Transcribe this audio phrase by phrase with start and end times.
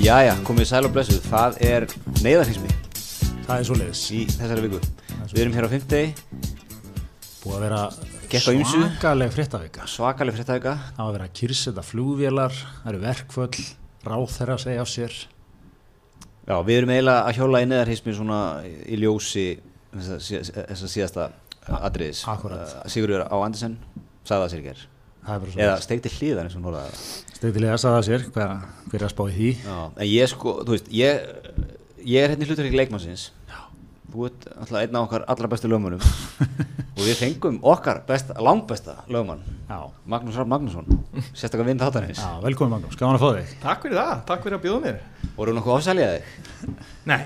[0.00, 1.84] Jæja, komið sæl og blessuð, það er
[2.24, 2.70] neyðarhismi
[3.44, 4.78] Það er svo leiðis í þessari viku.
[5.32, 6.12] Við erum hér á 50,
[7.40, 7.80] Búið að vera
[8.40, 9.86] svakaleg fréttavika.
[9.90, 10.74] Svakaleg fréttavika.
[10.94, 13.64] Það var að vera að kyrseta flugvélar Það eru verkföll,
[14.06, 15.16] ráþherra að segja á sér.
[16.46, 19.46] Já, við erum eiginlega að hjóla í neyðarhismi svona í ljósi
[20.22, 21.28] síð- þessa síðasta
[21.80, 22.22] atriðis.
[22.30, 22.72] Akkúrat.
[22.80, 23.76] Uh, Sigurður á Andersen
[24.24, 24.68] sagði það sér í
[25.26, 27.76] eða steikti hliðan eins og hún orðaði það.
[27.80, 28.54] Sagða sér hver,
[28.90, 29.50] hver er að spá í því?
[29.64, 31.28] Já, en ég sko, þú veist, ég,
[32.04, 33.28] ég er hérna í hlutverki leikmannsins.
[34.10, 36.00] Þú ert alltaf einn af okkar allra bestu lögmannum
[36.96, 40.88] og við fengum okkar besta, langbesta lögmann Já, Magnús Raff Magnússon,
[41.30, 43.52] sérstaklega vind þáttanins velkomin Magnús, gaman að fá þig.
[43.62, 45.30] Takk fyrir það, takk fyrir að bjóða mér.
[45.36, 46.74] Voru nokkuð ofsælið þig?
[47.06, 47.22] Nei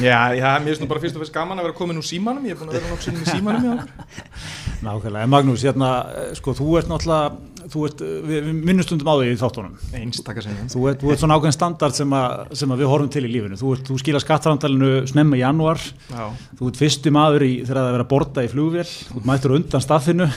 [0.00, 2.44] Já, já, mér finnst nú bara fyrst og fyrst gaman að vera komin úr símanum.
[2.48, 4.20] Ég er búin að vera nokkuð sinnum í símanum hjá okkur.
[4.86, 9.10] Nákvæmlega, en Magnús, hérna, eh, sko, þú ert náttúrulega þú ert, eh, við, við minnustundum
[9.12, 9.76] á því í þáttunum.
[10.00, 10.70] Einstakar sinnum.
[10.72, 13.30] Þú ert, þú ert svona ákveðin standard sem, að, sem að við horfum til í
[13.30, 13.60] lífinu.
[13.60, 15.86] Þú, ert, þú skila skattframtalinu snemma í janúar.
[16.08, 16.24] Já,
[16.58, 19.56] Þú ert fyrstu maður í, þegar það er að borda í flugvél, þú ert mættur
[19.58, 20.28] undan staffinu.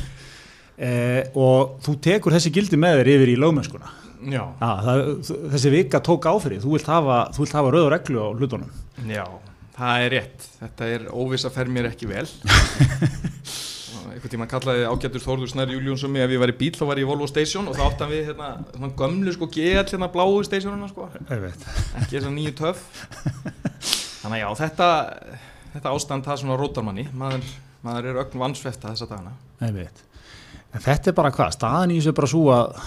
[0.76, 3.94] Eh, og þú tekur þessi gildi með þér yfir í lögmennskuna.
[4.32, 5.02] Já, Ah, það,
[5.54, 8.72] þessi vika tók áfyrir, þú vilt hafa, hafa rauð og reglu á hlutunum.
[9.08, 9.26] já,
[9.78, 10.48] það er rétt.
[10.62, 12.26] Þetta er óviss að fer mér ekki vel.
[14.16, 17.04] Einhvern tíma kallaði ágættur Þórður Snær Júljónsson ef ég var í bíl þá var ég
[17.04, 20.88] í Volvo Station og þá áttan við hérna, svona gömlu sko GL hérna bláu stationuna
[20.88, 21.10] sko.
[21.28, 22.86] Ekki þess að nýju töff.
[24.24, 24.90] Þannig að já, þetta
[25.76, 27.08] þetta ástand það svona rótar manni.
[27.12, 27.50] Maður,
[27.86, 29.36] maður er ögn vansvefta þessa dagana.
[30.76, 32.80] En þetta er bara hvað, staðan í þessu bara svo að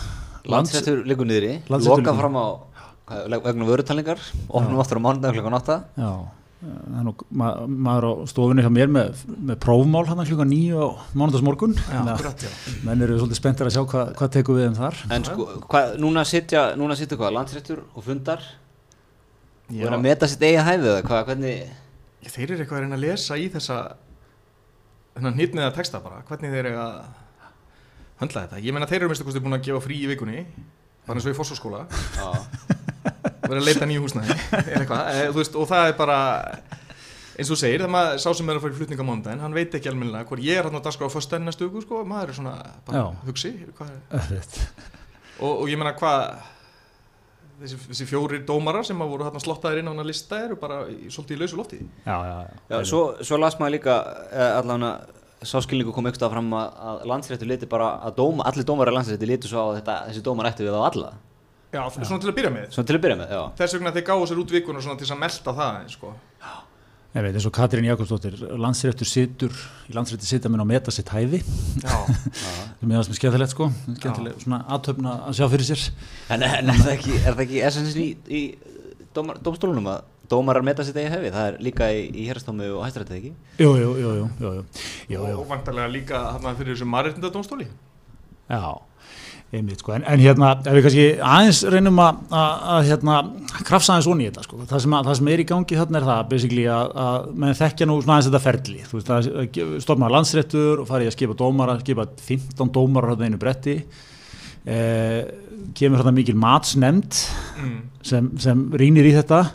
[0.46, 2.46] Landsrættur liggur niðri, Landsréttur lokað liggur- fram á
[3.44, 6.10] vegna vörutalningar, opnum aftur á mánudag klukkan 8 já,
[6.58, 10.76] það er nú ma maður á stofunni hjá mér með, með prófmál hann klukka nýju
[10.82, 11.74] á mánudagsmorgun.
[11.78, 12.50] Já, Þannig að akkurat, já.
[12.84, 14.98] Menn eru svolítið spenntir að sjá hvað, hvað tekur við um þar.
[15.14, 18.42] En sko, hvað, núna sitja, núna sitja hvað, landsrættur og fundar?
[19.68, 21.54] Og er að meta sitt eigið hæfið eða hvað, hvernig
[22.18, 23.74] Ég, þeir eru eitthvað að reyna að lesa í þessa
[25.14, 26.22] þennan hnitniða texta bara.
[26.28, 26.96] Hvernig þeir eru að
[28.22, 28.60] höndla þetta.
[28.64, 30.42] Ég meina þeir eru minnst að búin að gefa frí í vikunni
[31.08, 32.26] bara eins og í fósfóskóla Já,
[33.46, 34.36] verið að leita nýju húsnæði.
[34.58, 36.18] Eða eitthvað, e, þú veist, og það er bara
[37.38, 39.42] eins og þú segir, þegar maður sá sem er að fara í flutning á mánudaginn,
[39.46, 42.32] hann veit ekki almennilega hvort ég er hann á dagskrá á næstu viku, sko, maður
[42.34, 42.54] er svona
[42.88, 43.04] bara Já.
[43.28, 44.56] hugsi hvað, er-
[45.38, 46.24] og, og ég meina hvað
[47.62, 50.58] þessi, þessi fjórir dómarar sem að voru hann slottaðir inn á hann að lista eru
[50.60, 51.78] bara í, svolítið í lausu lofti.
[52.04, 52.58] Já, já, já.
[52.74, 53.96] Já svo, svo las maður líka
[54.28, 55.14] eh, allan að
[55.46, 59.50] sáskilningu kom ykkur fram að, að landsrættur liti bara að dóma, allir dómarar landsrættur liti
[59.50, 61.12] svo á að þetta, þessi dómar ættu við á alla.
[61.68, 62.70] Já, svona til að byrja með.
[62.72, 63.42] Svona til að byrja með, já.
[63.60, 66.12] Þess vegna þeir gáðu sér út vikuna svona til að melta það sko.
[67.16, 69.54] Ég veit, eins og Katrín Jakobsdóttir, landsréttur situr,
[69.88, 71.40] í landsrétti sita minn á meta sitt hæfi,
[71.80, 71.94] Já,
[72.42, 75.86] það er mjög sem skemmtilegt sko, skemmtilegt svona aðtöfna að sjá fyrir sér.
[76.28, 78.42] En, en er það ekki, er það ekki essensin í, í
[79.16, 81.32] dómar, dómstólunum að dómarar meta sitt eigið hefði?
[81.34, 83.32] Það er líka í, í hérastómi og hæstarættið ekki?
[83.62, 84.12] Jú, jú, jú,
[84.42, 84.52] jú,
[85.14, 87.68] jú, og vantarlega líka hann fyrir þessu mannréttindadómstóli.
[88.48, 88.62] Já,
[89.52, 93.16] einmitt sko, en, en hérna, ef við kannski aðeins reynum að, að, að hérna,
[93.64, 96.00] krafsa aðeins onni í þetta sko, það sem, að, það sem er í gangi þarna
[96.00, 99.80] er það, basically, að, að menn þekkja nú svona aðeins þetta ferli, þú veist, það
[99.86, 103.78] stofnaði landsréttur og farið að skipa dómara, skipa 15 dómara á einu bretti,
[104.68, 105.22] eh,
[105.80, 107.22] kemur hérna mikil matsnemnd,
[107.64, 107.80] mm.
[108.04, 109.46] sem, sem rýnir í þetta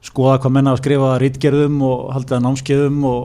[0.00, 3.22] skoða hvað menna að skrifa rítgerðum og haldið að námskeiðum og,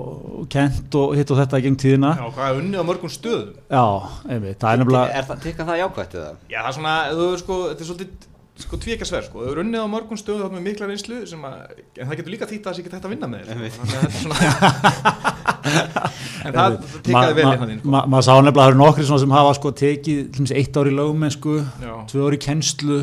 [0.51, 3.53] kent og hitt og þetta í geng tíðina Já, hvað er unnið á mörgum stöðum
[3.71, 3.85] já,
[4.27, 6.31] einmitt, það er nefnilega Er það, tikka það jákvætt eða?
[6.51, 9.63] Já, það er svona, þú veist sko, þetta er svolítið sko tvíkasverð sko, þau eru
[9.65, 11.55] unnið á mörgum stöðum þarna með mikla reynslu sem að,
[11.99, 13.81] en það getur líka þýtt að það sé ekki hægt að vinna með þér sko.
[13.81, 15.25] þannig að þetta er svona
[16.45, 17.91] en það tikkaði vel hérna þín sko.
[17.95, 20.53] ma- maður sá nefnilega að það eru nokkri svona sem hafa sko tekið til dæmis,
[20.61, 21.93] eitt ár í lögmennsku Já.
[22.13, 22.99] tvö ár í kennslu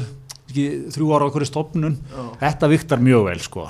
[0.52, 2.22] ekki, þrjú ára á hverju stopnun Já.
[2.44, 3.66] þetta viktar mjög vel sko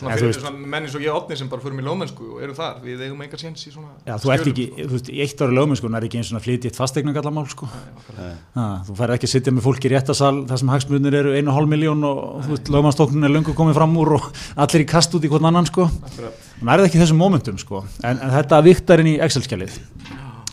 [0.00, 2.24] Svona fyrir veist- svona menn eins og ég og Otni sem bara förum í lóðmennsku
[2.32, 4.86] og erum þar, við eigum engar séns í svona Já, þú ert ekki, sko.
[4.86, 7.68] þú veist, í eitt ári lögmennsku er ekki eins og flytið fastegna gallamál sko.
[8.16, 8.30] Nei.
[8.54, 11.68] Ha, þú færð ekki að sitja með fólk í réttasal þar sem hagsmunir eru 1,5
[11.74, 15.26] miljón og þú veist, lögmannstóknun er löngu komið fram úr og allir í kast út
[15.26, 15.90] í hvern annan sko.
[16.14, 17.84] Það er ekki í þessum momentum sko.
[18.02, 19.76] en, en þetta viktar inn í Excel-skjalið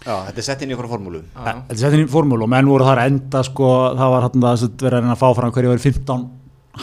[0.07, 1.53] Já, þetta er sett inn í okkur formúlu Já, já.
[1.67, 4.27] Þetta er sett inn í formúlu og menn voru þar að enda sko, það var
[4.27, 6.27] hann að verið að reyna að fá fram hverju verið 15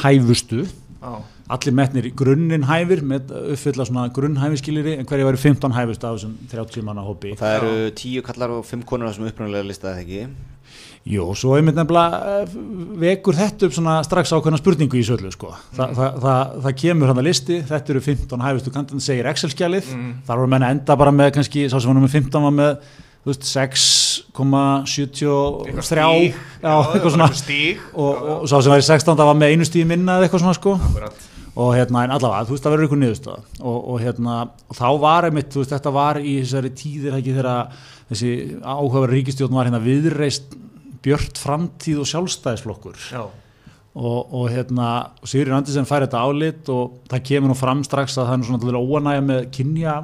[0.04, 1.12] hæfustu Já.
[1.54, 6.34] allir metnir grunninn hæfir með uppfylla svona grunnhæfiskiliri en hverju verið 15 hæfustu af þessum
[6.52, 10.04] 30 manna hópi Og það eru tíu kallar og fimm konur á þessum upprunalega listaði
[10.04, 10.26] ekki
[11.04, 12.52] Jú, svo einmitt nefnilega eh,
[13.02, 15.50] vekur þetta upp svona strax ákveðna spurningu í söllu sko.
[15.76, 19.90] Þa, það, það, það kemur hann að listi, þetta eru 15 hæfustu kandidatar, segir Excel-skjalið,
[19.92, 20.14] Mm.
[20.24, 22.88] þar voru menn að enda bara með kannski, sá sem var nummer 15 var með
[23.24, 28.12] þú veist 6,73 stíg, já, eitthvað svona stíg og,
[28.42, 30.72] og sá sem var í 16 var með einu stíð minna eða eitthvað svona sko
[30.76, 31.16] Akkurat.
[31.54, 34.34] og hérna, en allavega, þú veist, það verður ykkur niðurstöða og, og hérna,
[34.68, 37.50] og þá var einmitt, þú veist, þetta var í þessari tíðir ekki þegar
[38.10, 38.30] þessi
[38.60, 40.52] áhugaverð ríkistjórn var hérna viðreist
[41.04, 43.22] björt framtíð og sjálfstæðisflokkur Já.
[43.24, 44.88] og, og hérna,
[45.20, 48.40] og Sigurinn Andersen fær þetta álit og það kemur nú fram strax að það er
[48.50, 49.94] svona óanægja með kynja.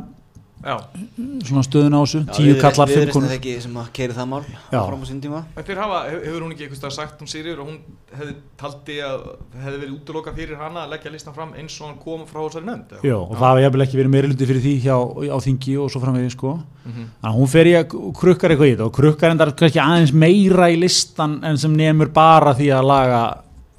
[0.61, 3.77] Svona stöðun á þessu, Já, tíu við- kallar, við fimm erum konur þetta ekki sem
[3.81, 4.81] að keiri það mál Já.
[4.87, 7.67] fram á sín tíma þeir hafa, hef- hefur hún ekki eitthvað sagt um Sigriður og
[7.71, 7.79] hún
[8.19, 9.21] hefði taldi að
[9.65, 12.67] hefði verið útloka fyrir hana að leggja listan fram eins og hann kom frá þessari
[12.69, 13.03] nefnd eða?
[13.09, 14.97] Jó, og það hafa jafnvel ekki verið meirilundi fyrir því hjá,
[15.33, 17.05] á þingi og svo framvegið sko Mhm.
[17.21, 17.85] Þannig að hún fer í að
[18.17, 22.09] krukkar eitthvað í þetta og krukkar endar kannski aðeins meira í listan en sem nemur
[22.13, 23.21] bara því að laga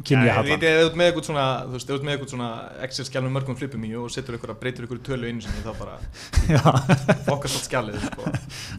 [0.07, 2.31] kynja vitið, ef þú ert með eitthvað svona, þú veist, ef þú ert með eitthvað
[2.33, 2.49] svona
[2.85, 5.95] Excel-skjál með mörgum flipum í og setur eitthvað, breytir eitthvað tölu einu sinni þá bara
[7.27, 8.21] fokkast allt skjálið, sko.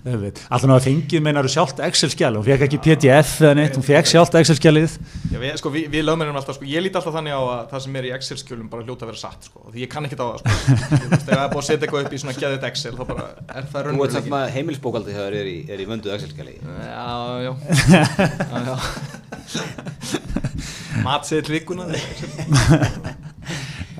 [0.02, 4.34] Alltaf náða fengið meinar sjálft Excel-skjali hún fekk ekki PDF eða neitt, hún fekk sjálft
[4.40, 4.92] Excel-skjalið
[5.32, 7.80] Já, við, sko, við, við lögmennum alltaf, sko, ég líti alltaf þannig á að það
[7.86, 10.26] sem er í Excel-skjölum bara hljóta að vera satt, sko, því ég kann ekkert á
[10.26, 10.50] það, sko.
[11.02, 13.64] Þú það er búið að setja eitthvað upp í svona geðið Excel, þá bara er
[13.72, 13.82] það
[19.52, 20.18] Þú
[21.06, 21.88] Matseðil vikuna,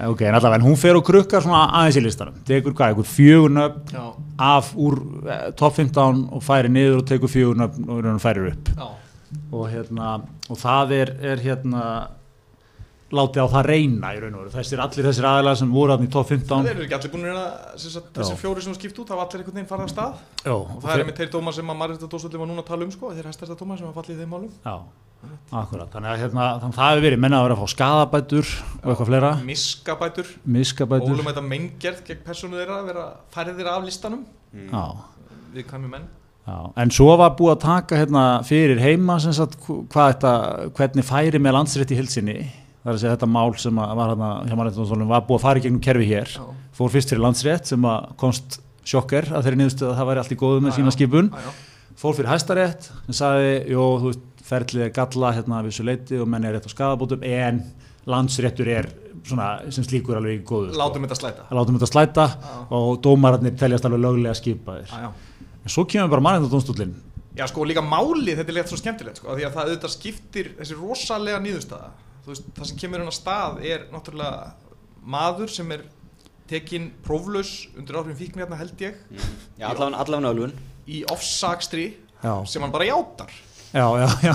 [0.03, 2.39] Ok, en allavega, hún fer og krukkar svona aðeins í listanum.
[2.49, 4.07] Tekur hvað, einhver fjögur nöfn já,
[4.43, 4.97] af úr
[5.31, 8.73] eh, top 15 og færir niður og tekur fjögur nöfn og færir upp.
[8.79, 8.89] Já.
[9.53, 10.09] og hérna,
[10.51, 11.85] og það er, er hérna
[13.13, 14.53] látið á það reyna í raun og veru.
[14.57, 17.53] Þessir allir þessir aðilega sem voru í top 15 Það eru ekki allir búin að
[18.17, 20.19] þessi fjóri sem skipt út, það var allir einhvern veginn farið af stað?
[20.47, 22.87] Já, og það er með þeir dómar sem að Marita Dósvöldi var núna að tala
[22.89, 24.53] um sko, þeir hæstasta dómar sem að fallið í þeim málum.
[24.65, 24.77] Já,
[25.63, 28.49] akkurat, þannig að hérna, þannig að það hefur verið menna að vera að fá skadabætur
[28.83, 31.13] og eitthvað fleira, Miskabætur, miskabætur.
[31.15, 33.05] Ólum þetta meingerð gegn persónu þeirra vera
[33.35, 34.25] færðir af listanum.
[34.73, 34.83] Já,
[35.55, 36.09] við kvæmi menn.
[36.43, 40.33] Já, en svo var búið að taka hérna fyrir heima sem sagt, hv- hvað þetta,
[40.81, 42.35] hvernig færi með landsrétt í hilsinni,
[42.83, 45.45] það er að segja þetta mál sem að var hérna hjá mannréttindómstólnum var búið að
[45.47, 46.47] fara í gegnum kerfi hér, Já.
[46.79, 50.33] fór fyrst fyrir landsrétt sem að komst sjokker að þeirri niðurstöð að það væri allt
[50.35, 51.29] í góðu með Já, sína skipun.
[51.31, 51.53] Já,
[52.03, 56.19] fór fyrir hæstarétt sem sagði, jú, þú veist, ferlið er galla hérna af þessu leiti
[56.19, 57.63] og menn er rétt á skadabótum en
[58.11, 58.89] landsréttur er
[59.23, 61.45] svona sem slíkur alveg í góðu Látum þetta slæta.
[61.47, 61.55] Sko.
[61.55, 62.25] látum þetta slæta
[62.75, 64.91] og dómararnir teljast alveg löglega skipaðir.
[65.63, 66.97] En svo kemur bara mannendadómstólinn
[67.39, 70.51] Já, sko, líka málið, þetta er létt svo skemmtilegt, sko, því að það auðvitað skiptir
[70.59, 71.87] þessi rosalega nýðustæða.
[72.27, 74.53] Veist, það sem kemur hérna stað er náttúrulega
[75.03, 75.81] maður sem er
[76.53, 78.99] tekinn próflaus undir áhrifin fíknirna held ég.
[79.59, 80.53] Já, allavega allavega ölfun
[80.87, 81.89] í offsakstri
[82.23, 83.31] já, sem hann bara játar.
[83.73, 84.33] já, já, já.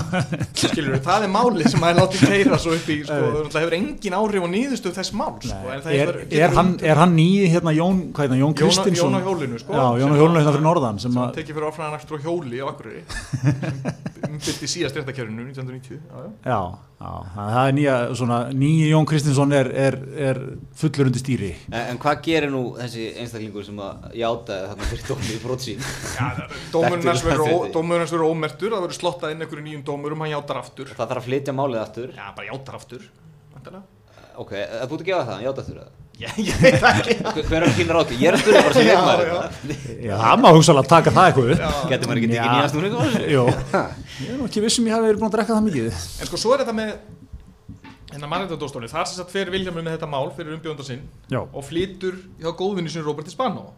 [0.58, 3.76] Skilur það er málið sem hann er látið keira svo upp í, sko, það hefur
[3.76, 7.14] engin áhrif á nýðustuð þess máls, sko, en það er, hefur- er, hann, er hann
[7.14, 10.18] nýði hérna Jón, hvað heit hann, Jón Kristinsson Jón á hjólinu, sko, já, Jón á
[10.18, 13.02] hjólinu að- hérna fyrir norðan sem sem að, tekið fyrir áfræðan á hjóli á Akureyri
[13.06, 16.28] sem umbyrti síðast réttakjörinu 1990 já, já.
[16.42, 19.96] já, já, það er nýja svona, nýji Jón Kristinsson er, er,
[20.30, 20.40] er
[20.80, 21.52] fullur undir stýri.
[21.70, 25.62] En, en hvað gerir nú þessi einstaklingur sem að játa þarna fyrir dómi í brot
[25.62, 25.86] sín?
[26.74, 30.90] Dómurinn verður ómertur, það verður slottað inn einhverju nýjum dómurum, hann játar aftur.
[30.90, 32.12] Það þarf að flytja málið aftur?
[32.18, 33.06] Já, bara játar aftur
[33.54, 33.86] væntanlega.
[34.38, 37.14] ok, þú ert að gefa það, hann játa aftur það Ég, ég veit ekki.
[37.46, 38.12] Hver- er þín ráð?
[38.18, 39.36] Ég er að spyrja bara sem Já, leikmaður já.
[39.38, 39.94] þetta.
[40.02, 42.48] já, það má hugsalega taka það eitthvað getur maður ekki tekið Já.
[42.54, 43.44] nýjast núna eitthvað Jú,
[44.24, 45.88] ég er ekki vissum ég hafi verið búin að drekka það mikið.
[46.18, 46.92] En sko, svo er þetta með
[48.08, 51.66] hennar mannréttadóstóni, þar sem sagt fer Viljámur með þetta mál fyrir umbjóðanda sinn Já, og
[51.68, 53.68] flytur hjá góðvinni sinni Roberti Spano.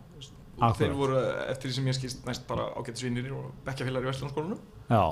[0.81, 3.53] Þeir voru eftir því sem ég skist næst bara ágættisvinnir og
[4.89, 5.03] já,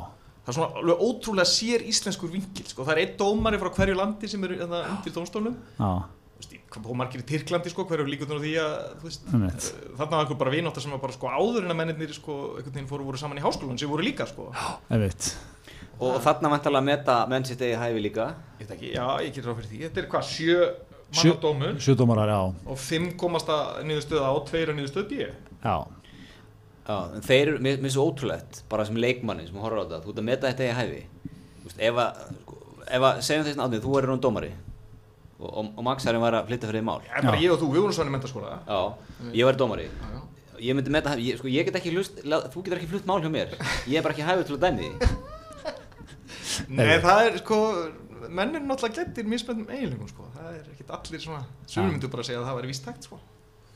[0.48, 2.80] Það er svona alveg ótrúlega sér íslenskur vinkil sko.
[2.86, 6.17] Það er einn dómari frá hverju landi sem eru hérna, undir já, veist,
[6.68, 9.64] Hvað búið margir í Tyrklandi sko, hverju líkur á því að þú veist, einmitt.
[9.72, 12.34] eh, þarna var einhver bara vinóttar sem var bara sko áður en að mennirnir sko,
[12.58, 14.52] einhvern veginn fóru voru saman í háskólan sem voru líka sko.
[15.98, 18.26] og þarna vantalega að meta menn sitt eigi hæfi líka?
[18.60, 19.80] Ég veit ekki, já, ég getur ráð fyrir því.
[19.88, 20.58] Þetta er hvað, sjö
[21.10, 25.08] Sjö- manna dómur Sjödómarar, já, og fimm komast að niðurstöð á og tveir að niðurstöð
[25.08, 25.26] B.
[25.64, 25.76] Já,
[26.88, 30.08] Já, þeir eru, mér er svo ótrúlegt bara sem leikmanni sem horfður á þetta þú
[30.12, 31.02] ert að meta þetta eigi hæfi
[35.38, 37.02] og, og, og Harry var að flytta fyrir því mál.
[37.06, 38.80] Það er bara ég og þú, við vorum svona í mentaskóla Já,
[39.38, 39.86] ég var dómari.
[40.58, 43.20] Ég myndi meta hæfi, ég, sko, ég get ekki hlust þú getur ekki flutt mál
[43.22, 43.54] hjá mér.
[43.86, 44.88] Ég er bara ekki hæfið til að dæmi
[46.78, 47.58] Nei, það er sko
[48.28, 50.26] menn er náttúrulega gættir mismöndum eiginlegum sko.
[50.34, 53.08] það er ekkit allir svona sumir myndu bara að segja að það væri víst tækt
[53.08, 53.20] sko.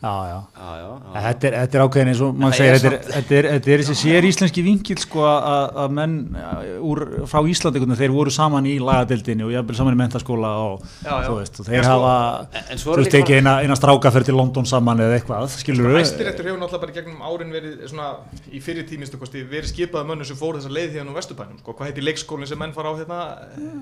[0.02, 0.38] Já, já.
[0.58, 1.20] Já, já, já.
[1.26, 3.82] Þetta er, þetta er ákveðin eins og það segir, þetta er, þetta er, þetta er
[3.82, 8.66] þessi sér íslenski vingil sko að að menn uh, úr, frá Íslandi, þeir voru saman
[8.66, 11.28] í lagadeildinni og jafnvel saman í mentaskóla og Já, já.
[11.28, 12.14] þú veist, og þeir sko- hafa,
[12.58, 15.94] En- en svo þú veist, ekki eina, eina strákaferð til London saman eða eitthvað, skilur
[16.00, 18.10] Hæstiréttur hefur náttúrulega bara í gegnum árin verið svona
[18.50, 21.76] í fyrir tímistu kosti verið skipað mönnum sem fóru þessa leið hérna á Vesturbænum sko.
[21.78, 23.20] hvað heitir leikskólinn sem menn fara á hérna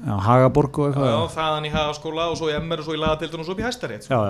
[0.04, 3.00] Já, Hagaborg og eitthvað, já, þaðan í hagaskóla og svo í MR og svo í
[3.00, 4.20] lagadeildun og svo upp í hæstarétt sko.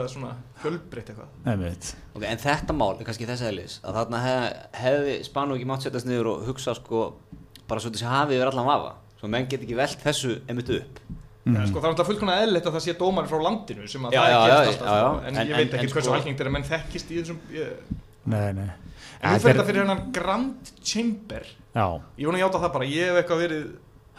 [0.00, 1.90] Verið sérstaklega svona fjölbreytt eitthvað einmitt.
[2.16, 5.86] Ok, en þetta mál er kannski þess eðlis að þarna hef, hefði Spanu ekki mátt
[5.86, 7.04] setjast niður og hugsa sko
[7.70, 11.00] bara svo þessi hafið yfir allan vafa svo menn get ekki velt þessu einmitt upp
[11.44, 11.66] mm.
[11.68, 14.20] sko, það er náttúrulega fullkonar eðlilegt að það sé dómar frá landinu sem að Já,
[14.20, 15.08] það er já, gerst alltaf já, já.
[15.10, 15.26] sko.
[15.30, 17.38] en, En- ég veit en- ekki hversu sko- algengt er að menn þekkist í þessum
[17.54, 17.98] ég,
[18.30, 18.66] Nei, nei.
[19.20, 21.86] en Þetta fyrir þetta fyrir hennan Grand Chamber Já,
[22.18, 23.66] ég vona að játa það bara, ég hef eitthvað verið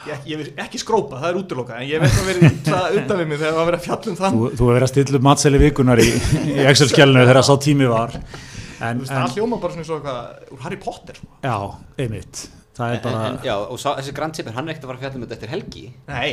[0.07, 3.21] ég, ég hef ekki skrópa, það er útiloka en ég hef eitthvað verið illa undan
[3.21, 4.93] við mig þegar það var verið að fjalla um þann þú, þú hefur verið að
[4.93, 6.07] stilla upp matseli vikunar í,
[6.41, 8.17] í Excel-skjálinu þegar sá tími var.
[8.81, 11.29] En, Þú veist, en, það hljóma bara svona eitthvað úr Harry Potter sko.
[11.45, 11.57] já,
[12.01, 12.45] einmitt.
[12.77, 14.97] Það er bara, en, já, og sá, þessi Grand Tipper, hann er ekkert að fara
[14.97, 16.29] að fjalla um þetta eftir helgi Nei,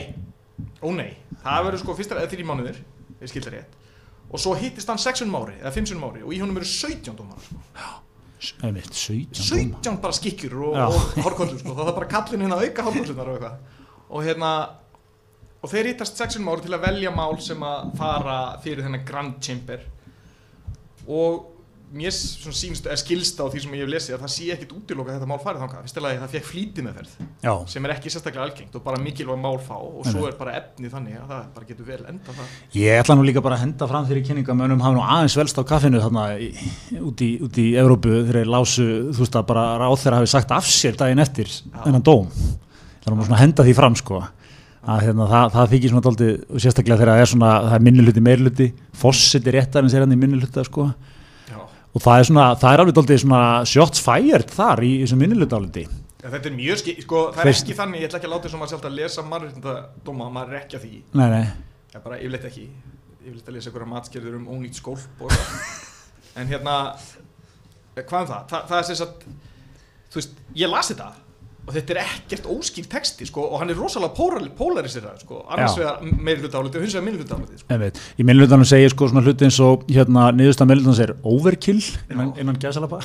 [0.80, 1.10] ó nei
[1.42, 2.78] Það verður sko fyrst eða þrjí mánuðir
[3.18, 3.76] Ég skil það rétt
[4.28, 7.42] Og svo hittist hann 6 ári eða 5 ári Og í honum eru 17 dómar
[7.42, 7.58] sko.
[7.74, 7.90] einmitt,
[8.38, 8.72] 17
[9.34, 9.80] dómar.
[9.82, 11.74] 17 bara skikkjur og, og hórkollur sko.
[11.74, 14.50] Það er bara kallin hérna að auka hórkollunar og eitthvað Og hérna
[15.58, 19.40] Og þeir hittast 6 ári til að velja mál sem að fara fyrir þennan Grand
[19.42, 19.82] Chamber
[21.10, 21.57] Og
[21.94, 24.74] mér svona sýnst, eða skilst á því sem ég hef lesið að það sé ekkit
[24.76, 27.14] útiloka þetta mál farið þangað Fyrstilega það fekk flýti meðferð
[27.44, 30.56] Já, sem er ekki sérstaklega algengt og bara mikilvæg mál fá og svo er bara
[30.58, 33.64] efnið þannig að það bara getur vel enda það Ég ætla nú líka bara að
[33.64, 36.50] henda fram þeirri kynninga mönnum hafa nú aðeins velst á kaffinu þarna í,
[37.00, 40.32] út, í, út í Evrópu þegar þeir lásu, þú veist að bara ráð þeirra hafi
[40.34, 41.52] sagt af sér daginn eftir
[41.84, 42.28] þennan dóm.
[42.98, 44.20] Það er nú svona að henda því fram sko.
[44.88, 48.24] Að hérna, það, það þykir svona og sérstaklega þegar það er svona, það er minnuluti
[48.24, 50.86] meirluti, fossit er réttarins er hann í minnuluta sko.
[51.98, 55.58] Og það er svona, það er alveg daldið svona shots fired þar í þessum minnuluta
[55.58, 55.82] áliti.
[56.22, 58.32] Ja, þetta er mjög skil, sko, það er Fyrst- ekki þannig, ég ætla ekki að
[58.34, 61.44] láta þess að sjálf að lesa mannréttindadóma, maður er ekki að því, Nei, nei,
[61.94, 62.64] ég bara yfirleitt ekki,
[63.24, 65.52] yfirleitt að lesa einhverja matskerður um ónýtt skólp og það,
[66.42, 66.74] en hérna,
[67.98, 69.26] hvað um það, Þa, það er sem sagt,
[70.12, 71.08] þú veist, ég las þetta
[71.68, 75.76] og þetta er ekkert óskýr texti, sko, og hann er rosalega pólar, polarisirað, sko, annars
[75.76, 77.92] vegar meiri hluta áliti og hins vegar minni hluta áliti, sko.
[78.18, 82.58] Í minnlutanum segir sko svona hluti eins og hérna niðurstað minnlutanum segir overkill innan, innan
[82.60, 83.02] gæsalapa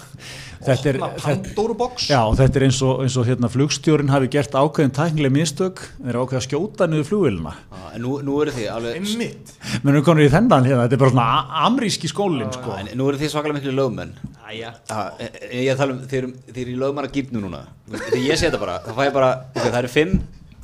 [0.64, 2.08] þetta er, þetta, Pandóru box.
[2.10, 5.84] já, og þetta er eins og, eins og hérna flugstjórin hafi gert ákveðin tæknileg mistök
[6.00, 9.54] þeir eru ákveð að skjóta niður flugvélina Já, en nú, nú eru þið alveg Einmitt.
[9.84, 12.78] menn eru konur í þennan hérna, þetta er bara svona amríski skólin Já, sko.
[12.80, 14.16] en nú eru þið svakalega miklu lögmenn
[14.54, 14.74] Æja.
[14.90, 18.24] Já, e- e- ég tala um, þið eru, þið eru í lögmanna gýrnu núna þegar
[18.24, 20.16] ég sé þetta bara, það fæ ég bara ok, það eru 5,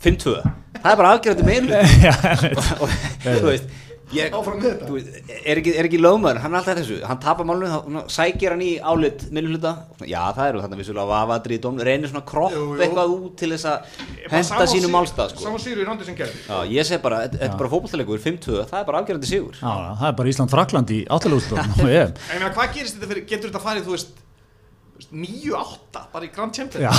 [0.08, 0.40] 5-2
[0.80, 1.80] það er bara afgerandi meirlu
[2.84, 2.90] og,
[3.28, 3.78] þú veist
[4.10, 5.10] ég, þú veist,
[5.46, 8.64] er ekki, er ekki lögmaður, hann er alltaf þessu hann tapar málunum, þá sækir hann
[8.66, 9.74] í álit minnuluta,
[10.10, 12.80] já það eru þarna vissulega vafadri í dóm, reynir svona kropp Jú, jú.
[12.82, 14.00] eitthvað út til þess að
[14.32, 15.44] henda sínum málstað sko.
[15.44, 16.42] Saman sýru í randi sem gerði.
[16.48, 19.60] já, ég seg bara, þetta er bara fótballtalegur 5-2, það er bara afgerandi sigur.
[19.62, 23.52] Já, það er bara Ísland-Frakland í áttalústum En ég meina, hvað gerist þetta fyrir, getur
[23.54, 24.18] þetta farið, þú veist,
[25.10, 26.84] 9-8 bara í Grand Champion?
[26.84, 26.92] Já.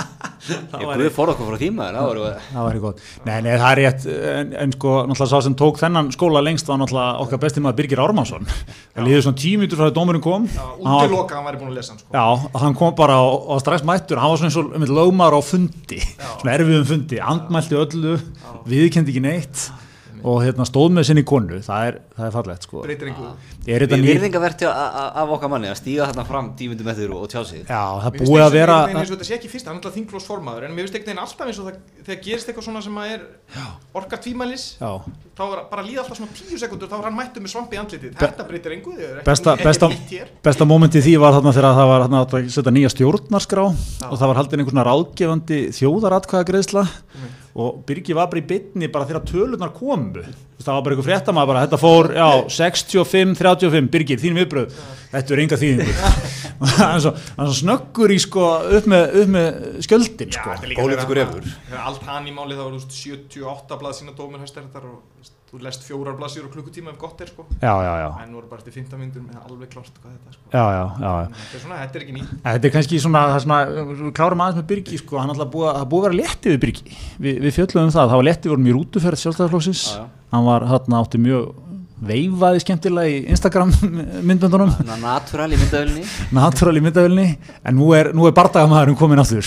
[0.50, 2.18] ég guði fór okkur frá tíma það
[2.50, 3.02] það væri gott.
[3.26, 6.70] Nei, nei, það er rétt en, en sko, náttúrulega sá sem tók þennan skóla lengst
[6.70, 8.48] var náttúrulega okkar besti maður Birgir Ármannsson.
[8.94, 10.48] Það líður svona tímitur frá því dómurinn kom.
[10.50, 12.14] Já, Hann var- útiloka hann væri búin að lesa hann, sko.
[12.16, 15.36] Já, hann kom bara og, og strax mættur, hann var svona eins og um lögmar
[15.36, 16.00] á fundi,
[16.40, 18.16] svona erfiðum fundi, andmælti öllu,
[18.70, 19.68] viðkendi ekki neitt
[20.22, 22.82] og hérna, stóð með sinni konu, það er, það er fallegt sko.
[22.84, 23.30] Einhverju.
[23.66, 24.08] Er þetta Við ný...
[24.10, 27.64] virðingaverti af okkar manni að stíga þarna fram tímundum eftir og, og tjá sig.
[27.64, 28.78] Já, það búið að vera...
[28.98, 31.60] þetta sé ekki fyrst, hann er alltaf þingflósformaður, en mér finnst einhvern veginn alltaf eins
[31.60, 33.26] og það, þegar gerist eitthvað svona sem að er
[34.00, 34.92] orka tvímælis, Já,
[35.38, 37.80] þá er bara líða alltaf svona tíu sekundur, þá er hann mættu með svampi í
[37.80, 38.16] andlitið.
[38.20, 42.04] Þetta breytir er besta, besta, nýtt besta mómenti í því var þarna þegar það var
[42.04, 46.84] þarna að setja nýja stjórnarskrá og það var haldin einhvern ráðgefandi þjóðaratkvæðagreðsla
[47.54, 50.22] og Birgi var bara í bytni bara þegar tölunar komu
[50.60, 54.74] það var bara einhver fréttamaður bara, þetta fór, já, 65-35, Birgir, þín viðbröð,
[55.14, 56.02] þetta er enga þýðingur.
[56.76, 58.44] hann svo, svo snöggur í sko
[58.78, 59.48] upp með, upp með
[59.88, 60.52] skjöldin sko.
[60.52, 61.54] þetta er líka Pólitískur þegar- refur.
[61.70, 65.00] Þegar allt hann í máli þá var þú veist, 78 blað sína dómur hæstaréttar og
[65.50, 67.42] þú lest fjórar blaðsjur og klukkutíma ef gott er sko.
[67.58, 70.28] Já, já, já, En nú er bara eftir 15 myndur með alveg klart hvað þetta
[70.30, 70.44] er sko.
[70.52, 71.12] já, já, já.
[71.40, 72.34] Þetta er svona, þetta er ekki nýtt.
[72.44, 73.58] Þetta er kannski svona, það er svona,
[73.90, 76.60] við klárum aðeins með Birgi sko, hann alltaf búið, að- búið að vera léttið við
[76.66, 80.06] Birgi, Vi, við fjöllum um það, það var léttið vorum í rútuferð sjálfstæðarflóksins, Já, já.
[80.36, 81.50] hann var hann átti mjög
[82.00, 83.74] veifaði skemmtilega í Instagram
[84.30, 84.70] myndböndunum,
[85.02, 87.26] Natúral í myndavelni natural í myndavölni,
[87.66, 89.44] en nú er, nú er bardagamæðurinn komin aftur.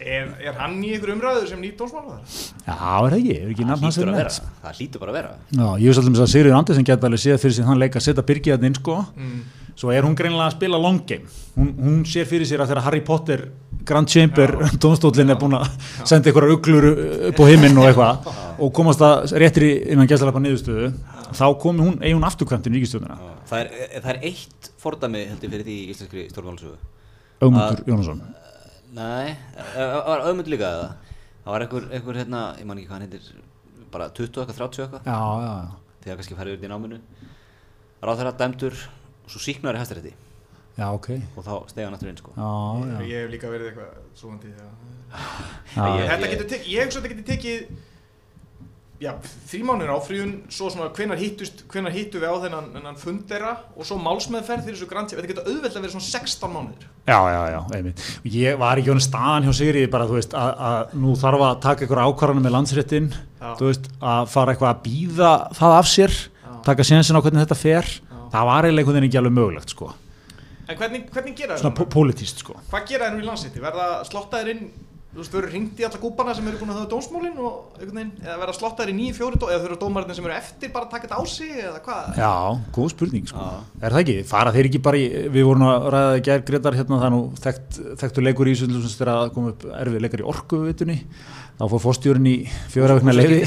[0.00, 2.20] Er, er hann í ykkur umræðu sem nýtt dómsmálaðar?
[2.64, 4.30] Já, er það ekki, er ekki nafn hans að vera.
[4.62, 5.32] Það hlýtur bara að vera.
[5.52, 8.06] Já, ég veist alltaf að Sigurður Andersen geta alveg séð fyrir sig þann leik að
[8.06, 8.96] setja Birgir hann inn sko.
[9.16, 9.40] Mm.
[9.80, 11.28] svo er hún greinilega að spila long game.
[11.56, 13.44] Hún, hún sér fyrir sér að þegar Harry Potter
[13.84, 15.68] Grand Chamber, dómstólinn er búin að
[16.08, 16.86] senda einhverjar uglur
[17.30, 18.28] upp á heiminn og eitthvað
[18.60, 20.90] og komast að réttri innan gæstalapa niðurstöðu
[21.32, 23.16] þá komi hún, eigi hún afturkvæmtin í ríkistjóðuna
[28.90, 30.88] er, það Nei, það var auðmund líka eða?
[31.44, 33.28] Það var einhver, einhver hérna, ég man ekki hvað hann heitir
[33.90, 35.06] bara 20 eitthvað, 30 eitthvað.
[35.06, 36.98] Já, já, já, þegar kannski færið út í náminu.
[38.00, 38.76] Ráð þeirra dæmdur
[39.24, 40.12] og svo síknar í hæstarétti.
[40.78, 41.08] Já, ok.
[41.36, 42.32] Og þá stegi hann aftur inn sko.
[42.36, 42.50] Já,
[42.90, 43.96] já, Ég hef líka verið eitthvað
[44.54, 44.68] já,
[46.00, 47.58] Ég- Þetta getur tekið, ég að þetta getur tekið
[49.00, 49.14] Já,
[49.48, 53.86] þrjí mánir áfríðun svo svona hvenar hittust hvenar hittu við á þennan, þennan fundera og
[53.88, 57.38] svo málsmeðferð fyrir þessu grann þetta getur auðvelt að vera svona 16 mánuður já, já,
[57.54, 58.02] já einmitt.
[58.34, 61.86] Ég var ekki honum staðan hjá Sigriði bara, þú veist, að, nú þarf að taka
[61.86, 63.48] einhver ákvarðanum með landsréttin Já.
[63.56, 66.18] þú veist, að fara eitthvað að býða það af sér,
[66.68, 67.88] taka sénsinn á hvernig þetta fer.
[68.30, 69.88] Það var eiginlega einhvern veginn ekki alveg mögulegt sko,
[70.70, 72.54] En hvernig, hvernig gera svona po- pólitískt sko.
[72.70, 73.58] Hvað gera þeir nú í landsitti?
[73.64, 74.68] Verða slottaðir inn
[75.10, 78.12] þú veist, verður ringt í alla gúbana sem eru búin að hafa dómsmálin og veginn,
[78.22, 81.08] eða verða slottaðir í nýju fjóri eða þurfa dómarinn sem eru eftir bara að taka
[81.08, 82.20] þetta á sig eða hvað?
[82.20, 82.34] Já,
[82.76, 83.48] góð spurning sko.
[83.80, 84.16] Er það ekki?
[84.30, 88.26] Fara þeir ekki bara í, við vorum að ræða gær Gretar hérna, nú þekkt, þekktur
[88.28, 90.98] leikur í Ísundlu sem þegar að koma upp erfið leikar í orkuvitunni
[91.60, 92.36] þá fór fórstjórinn í
[92.72, 93.42] fjóra vegna leiði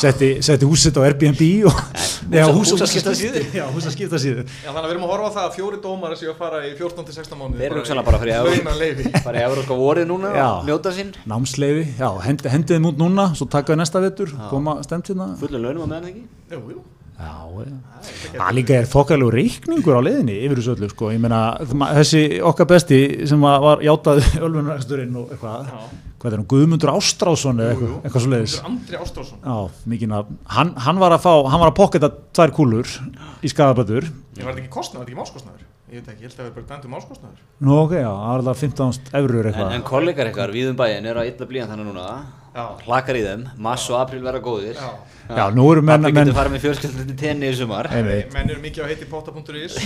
[0.00, 1.76] setti, setti húsitt á Airbnb og
[2.56, 3.42] húsa- húsaskiptasíðu.
[3.58, 4.44] Já, húsaskiptasíðu.
[4.64, 6.62] Já, þannig að við erum að horfa á það að fjóri dómar séu að fara
[6.64, 10.46] í 14-16 mánuði Þeir eru hugsanlega bara að fara í Evróska vorið núna Já.
[10.54, 11.12] og njóta sín.
[11.28, 15.32] Námsleifi, já, hendi, hendið þeim út núna svo taka við næsta vetur, koma stemt hérna.
[15.40, 16.26] Fullu launum á meðan ekki?
[16.54, 17.30] Jú, jú Já,
[17.62, 17.74] já.
[18.34, 21.42] Það líka er þokkalegu reikningur á leiðinni yfir þessu öllu, sko, ég meina
[21.94, 22.98] þessi okkar besti
[23.30, 25.68] sem var, var játað ölfunarsturinn og eitthvað
[26.24, 30.10] hvað er hann, Guðmundur Ástrásson eða eitthvað, eitthvað svo leiðis er Andri Ástrásson Já, mikið
[30.14, 32.96] nafn, hann, hann var að fá hann var að pokketa tvær kúlur
[33.44, 36.26] í skadabötur Ég var þetta ekki kostnaður, var þetta ekki máskostnaður Ég veit ekki, ég
[36.26, 39.74] held að það er bara dæmdu máskostnaður Nú ok, já, alltaf 15 eurur en, eitthvað.
[39.76, 42.06] En kollegar ykkar við um bæin eru að illa blíðan þannig núna.
[42.54, 42.64] Já.
[42.86, 44.74] hlakar í þeim, mars og april vera góðir.
[44.74, 44.90] Já.
[45.38, 47.86] Já, nú eru menn, menn getur farið með fjölskyldin til tenni í sumar.
[47.94, 49.78] Einmitt, Menn eru mikið á heiti potta.is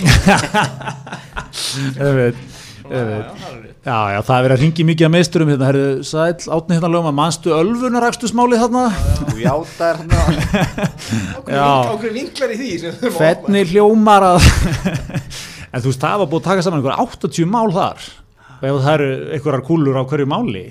[2.89, 3.81] Já, já, það er rétt.
[3.85, 6.89] Já, já, það er verið að ringi mikið að meisturum hérna, herðu, sæl, átni hérna
[6.95, 7.17] lögum að
[9.29, 10.21] og játar hérna.
[11.59, 11.69] Já.
[11.93, 12.71] Ákveð vinklar í því
[13.19, 14.39] hvernig hljómar að
[15.73, 18.07] en þú veist, það var búið að taka saman einhver 80 mál þar
[18.59, 20.65] og ef það eru einhverjar kúlur á hverju máli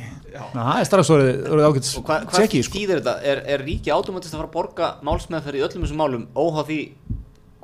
[0.53, 2.77] það er strax orðið, ágætt og hva, hvað tjekki, sko.
[2.77, 3.13] þýðir þetta?
[3.25, 6.79] Er, er ríki automatist að fara að borga málsmeðferð í öllum þessum málum óháð því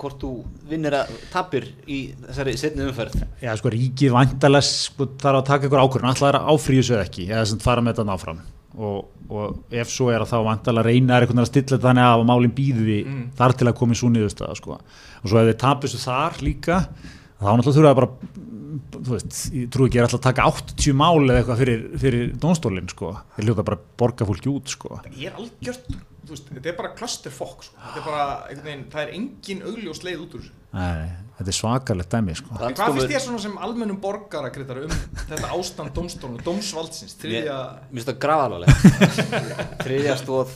[0.04, 0.32] hvort þú
[0.72, 5.67] vinnir að tapir í þessari setni umferð Já, sko, ríkið væntalega sko, þarf að taka
[5.69, 8.41] einhver ákvörðun, alltaf er að áfríðu sér ekki eða sem fara með þetta náfram
[8.74, 12.08] og, og ef svo er að þá væntalega reyna er einhvern veginn að stilla þannig
[12.10, 13.26] að málinn býði Mm.
[13.38, 14.80] þar til að koma í svo niðurstaða sko.
[14.82, 16.80] og svo ef þið tapir þessu þar líka
[17.43, 18.41] þá náttúrulega þurfa það bara
[18.93, 22.34] þú veist, ég trú ekki að alltaf að taka 80 mál eða eitthvað fyrir, fyrir
[22.41, 23.13] dónstólinn sko.
[23.36, 24.97] þeir hljóta bara að borga fólki út sko.
[25.12, 27.77] Ég er algjört, þú veist, þetta er bara clusterfuck sko.
[27.84, 31.51] Þetta er bara, einhvern veginn, það er engin augljós leið út úr þessu Nei, þetta
[31.51, 32.56] er svakalegt dæmi sko.
[32.58, 37.58] Hvað finnst þér svona sem almennum borgara Grétar, um þetta ástand dómstólum, dómsvaldsins, Mér þriðja
[37.84, 38.82] mér finnst það gravalvarlegt
[39.86, 40.56] þriðja stóð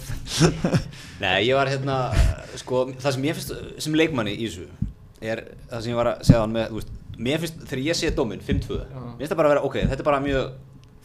[1.21, 1.99] Nei, ég var hérna
[2.57, 4.65] sko, það sem ég finnst sem leikmanni í þessu
[5.21, 8.11] er það sem ég var að segja hann með veist, mér finnst, þegar ég sé
[8.13, 10.49] dóminn 5-2 mér finnst það bara að vera, ok, þetta er bara mjög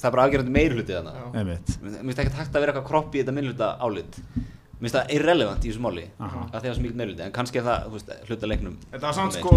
[0.02, 1.26] það er bara afgerandi meirhluti þarna Já.
[1.40, 1.76] Einmitt.
[1.82, 4.18] mér finnst ekki hægt að vera eitthvað kropp í þetta meirhluta álit
[4.82, 6.40] mér finnst það irrelevant í þessu máli Aha.
[6.50, 8.76] að það er mikið meirhluti, en kannski er það veist, hluta leiknum
[9.18, 9.52] samt Nei, sko,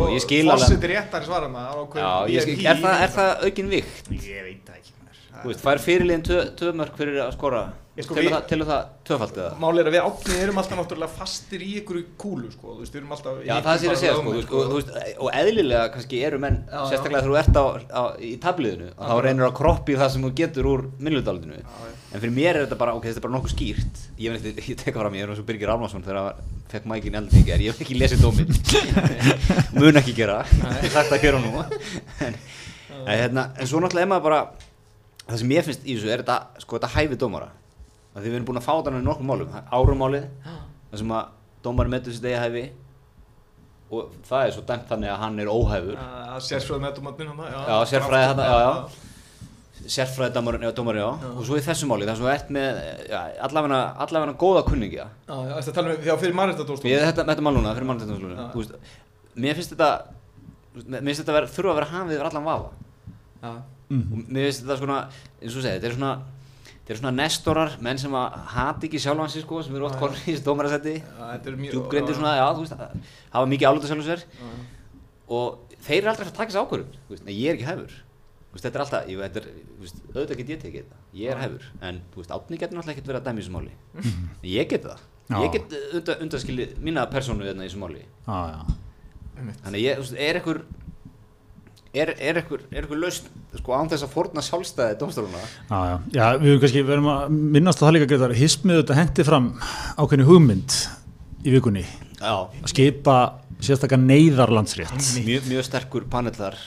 [0.46, 2.68] það var ákveðin Já, ég skil, VIP.
[2.70, 4.12] er það, er það aukin vikt?
[4.16, 5.05] Ég veit það ekki maður.
[5.42, 7.66] Þú veist, fær fyrirliðin tvö, tvö mörg fyrir að skora
[8.04, 9.52] sko, Telur það, það tvöfald eða?
[9.62, 12.96] Mál er að við átnið erum alltaf náttúrulega fastir í ykkur kúlu sko, þú veist,
[12.96, 15.86] við erum alltaf Já, það sé ég að segja, sko, lögmenn, þú veist, og, eðlilega
[15.94, 16.90] kannski eru menn, Já, já.
[16.92, 19.24] sérstaklega þegar þú ert á, á, í tabliðinu, að þá Já.
[19.28, 21.62] reynir að kroppi það sem þú getur úr minnlutaldinu.
[21.62, 21.96] Já, já.
[22.12, 24.04] En fyrir mér er þetta bara, ok, þetta er bara nokkuð skýrt.
[24.26, 26.44] Ég veit ekki, ég tek fram, ég er eins og Birgir Árnason þegar
[26.76, 28.52] fekk mækinn eldi í gerð, ég hef ekki lesið dóminn,
[29.80, 30.42] mun ekki gera,
[30.92, 31.52] sagt að gera nú.
[32.26, 32.38] en,
[33.06, 34.40] en, hérna, en svo náttúrulega er maður bara,
[35.30, 37.50] það sem ég finnst í þessu er þetta, sko, þetta hæfi dómara.
[38.16, 40.28] Af Því við erum búin að fá þetta í nokkuð málum, árumálið,
[40.92, 41.32] það sem að
[41.66, 42.66] dómari metur sitt eigi hæfi
[43.96, 45.98] og það er svo dæmt þannig að hann er óhæfur.
[46.00, 49.90] Að sérfræði með dómarnin hann Já, sérfræði þarna, já, já.
[49.96, 51.10] sérfræði dómari, já, dómari, já.
[51.36, 52.80] og svo í þessu máli, það sem ert með
[53.12, 57.06] já, allavega, allavega góða kunningja Já, já, þetta tala um því á fyrir mannréttadómstól ég
[57.06, 57.92] þetta, þetta mál núna, fyrir Já.
[57.92, 59.04] mannstættanslunum
[59.36, 59.92] mér finnst þetta
[60.96, 62.70] mér finnst þetta þurfa að vera hafið yfir allan vafa.
[63.46, 63.52] Já,
[63.90, 65.00] og mér finnst þetta svona
[65.42, 66.14] eins og segir, þetta er svona
[66.86, 69.98] þetta er svona nestorar, menn sem að hati ekki sjálfan sig sko, sem eru oft
[70.02, 70.36] konur í
[71.52, 72.76] er mjög djúbgreindi svona, já, þú veist
[73.36, 74.26] hafa mikið álötu sjálfum sér.
[75.26, 76.62] Og þeir eru aldrei að taka þessu
[77.26, 77.96] nei, ég er ekki hæfur.
[78.46, 79.48] Þú veist, þetta er alltaf, ég, þetta er,
[79.82, 81.98] veist, auðvitað get ég tekið þetta, ég er hæfur, en
[82.38, 83.74] átni getur náttúrulega ekkert verið að dæmi í þessu máli,
[84.06, 85.38] en ég get það, Já.
[85.42, 89.50] ég get undan, undanskilið mína persónu þarna í þessu máli, Já, já.
[89.66, 90.62] þannig ég, veist, er ekkur,
[91.96, 93.30] er, er ekkur, er ekkur lausn,
[93.60, 97.40] sko, án þess að forna sjálfstæði dómstóluna, Já, já, já, við höfum kannski verðum að
[97.56, 99.50] minnast á það líka greitar, hismið þetta hendi fram
[99.96, 100.78] ákveðni hugmynd
[101.46, 103.18] í vikunni já, að skipa
[103.66, 105.06] sérstaklega neyðarlandsrétt.
[105.24, 106.58] Mjög, mjög sterkur panellar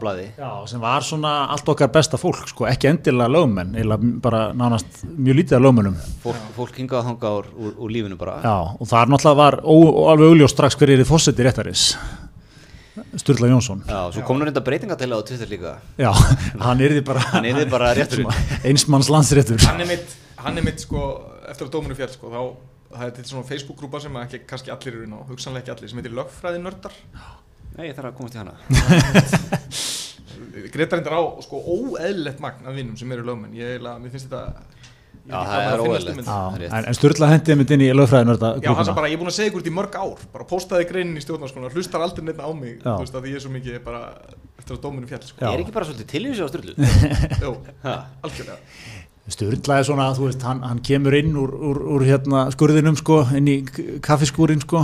[0.00, 4.42] blaði, Já, sem var svona allt okkar besta fólk, sko, ekki endilega lögmenn, eða bara
[4.56, 5.96] nánast mjög lítið af lögmennum.
[6.22, 9.40] fólk, fólk hingað að þanga úr, úr, úr lífinu bara, Já, og það er náttúrulega
[9.40, 9.74] var ó,
[10.12, 11.86] alveg augljós strax hver er í fósetti réttaris,
[13.18, 13.82] Sturla Jónsson.
[13.88, 16.12] já, svo kom nú reynda breytinga til á Twitter líka, Já,
[16.66, 17.94] hann er því bara hann bara
[18.68, 19.58] einsmanns landsréttur.
[19.66, 21.00] hann er mitt, hann er mitt sko,
[21.50, 22.40] eftir að dóminu fjall sko, þá
[22.94, 25.90] það er til svona Facebook-grúpa sem ekki kannski allir eru inn á, hugsanlega ekki allir,
[25.90, 26.94] sem heitir Lögfræði nördar.
[27.74, 28.54] Nei, ég þarf að komast í hana,
[30.74, 34.42] Gretar reyndar á sko óeðlilegt magn af vinnum sem eru lögmenn, ég mér finnst þetta
[34.54, 34.83] ég
[35.24, 36.72] Já, það er er rétt.
[36.76, 39.20] en, en Sturla hendið mitt inn í lögfræðinu þetta Já, hann sagði bara, ég er
[39.22, 40.24] búin að segja ykkur þetta í mörg ár.
[40.34, 43.38] Bara postaði greinin í stjórnarskóna, hlustar aldrei neitt á mig þú veist að því ég
[43.40, 44.02] er svo mikið bara
[44.60, 45.48] eftir að dóminu fjall sko.
[45.48, 46.76] Er ekki bara svolítið tilvísi á styrlu,
[47.44, 47.54] Jú,
[47.86, 48.58] ha, algjörlega.
[49.32, 53.22] Sturla er svona, þú veist, hann, hann kemur inn úr, úr, úr hérna skurðinum sko,
[53.40, 54.82] inn í k- kaffiskúrin sko,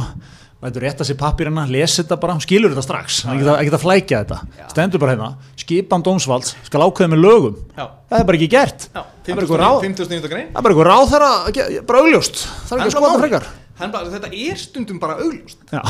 [0.61, 4.19] lætur rétta sér pappirina, lesi þetta bara, skilur þetta strax, hann er ekki að, flækja
[4.25, 4.67] þetta, Já.
[4.75, 8.89] stendur bara hérna, skipan dómsvalds, skal ákveða með lögum, Já, það er bara ekki gert,
[8.93, 9.81] já, Það er bara eitthvað ráð.
[9.87, 10.29] 59.
[10.35, 10.47] grein.
[10.51, 11.33] Það er bara eitthvað ráð þeirra,
[11.89, 12.37] bara augljóst,
[12.69, 13.49] það er ekki að skoða það frekar.
[13.81, 15.59] Bara, þetta er stundum bara augljóst.
[15.73, 15.81] Já,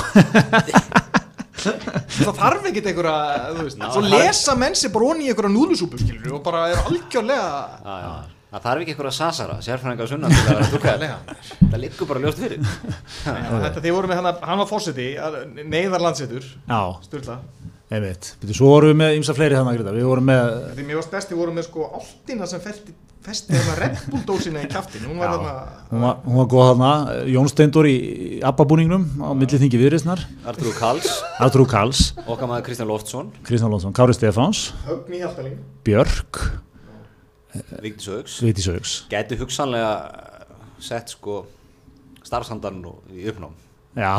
[1.61, 3.17] það þarf ekkert einhverja,
[3.57, 6.43] þú veist Ná, svo það- lesa menn sér bara onni í einhverja núðlusúpu skilur og
[6.47, 7.49] bara er algjörlega
[7.85, 8.13] já, já,
[8.51, 11.37] það þarf ekki eitthvað að sasara, sérfræðinga á sunnan til að vera að dúka Algjörlega.
[11.61, 12.65] það liggur bara ljóst fyrir,
[13.25, 15.07] þetta þið voru með hann, hann var fórseti
[15.61, 17.39] neyðar landsetur, já, styrla
[17.91, 21.31] svo vorum við með ýmsa fleiri þannig að við vorum með, því mér varst best,
[21.31, 22.95] þið voru með sko áltina sem festi,
[23.27, 25.55] festi hérna Red Bull dósina í kjaftin hún var hérna
[25.91, 26.93] hún var, hún var góð þarna,
[27.35, 27.97] Jón Steindur í
[28.47, 31.11] Abba-búningnum á milli þingi viðreisnar, Artur Kals
[31.43, 34.69] Artur Karls, okkar maður Kristján Loftsson, Kristján Lónsson, Kári Stefáns,
[35.83, 36.45] Björk,
[37.83, 39.95] Vigdís Augs gæti hugsanlega
[40.81, 41.43] sett sko
[42.25, 42.79] starfsandan
[43.17, 43.57] í uppnám.
[43.99, 44.13] Já,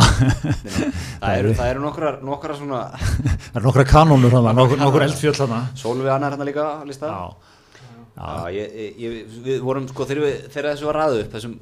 [1.21, 5.37] það eru, það eru nokkrar, nokkrar svona það er nokkra kanónur hana, nokkur, nokkur eldfjöll
[5.45, 7.07] hana Sólvi Anna er hérna líka á lista.
[7.07, 7.51] Já,
[8.11, 11.55] Já, ég, ég, við vorum sko þegar, þessu var ræðu upp þessum,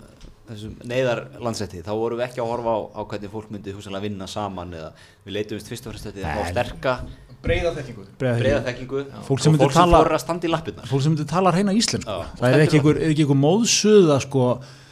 [0.90, 4.28] neyðar landsetti þá vorum við ekki að horfa á, á hvernig fólk myndi hugsanlega vinna
[4.28, 4.90] saman eða
[5.28, 6.96] við leitumst fyrst og fremst að fá sterka
[7.44, 9.04] breiða þekkingu breiða þekkingu.
[9.28, 10.88] Fólk sem sem tala- fór að standa í lappirnar.
[10.90, 12.10] Fólk sem myndi tala reyna íslensku.
[12.10, 14.50] Já, Það er ekki einhver, er ekki einhver móðsuða sko,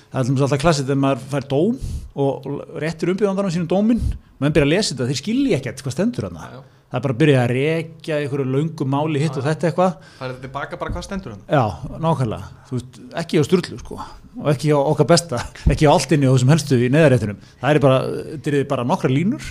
[0.08, 1.78] það er alltaf alltaf klassið þegar maður fær dóm
[2.16, 2.48] og
[2.82, 4.02] réttir umbygðandarinn sínum dóminn.
[4.40, 6.60] Menn byrja að lesa þetta, þeir skilji ekkert hvað stendur hana Já.
[6.88, 9.96] það er bara að byrja að rekja einhverju löngu máli hitt og þetta eitthvað.
[10.20, 11.64] Það er þetta tilbaka bara hvað stendur hann Já,
[12.06, 13.98] nákvæmlega, veist, ekki á sturlu sko,
[14.38, 15.42] og ekki á okkar besta.
[15.68, 17.98] Ekki á alltinni og þessum helstu í neðaréttunum það er bara,
[18.38, 19.42] þetta er bara nokkra línur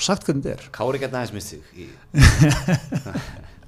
[0.00, 0.62] sagt hvernig þetta er.
[0.72, 1.88] Kári gæti aðeins mist sig í,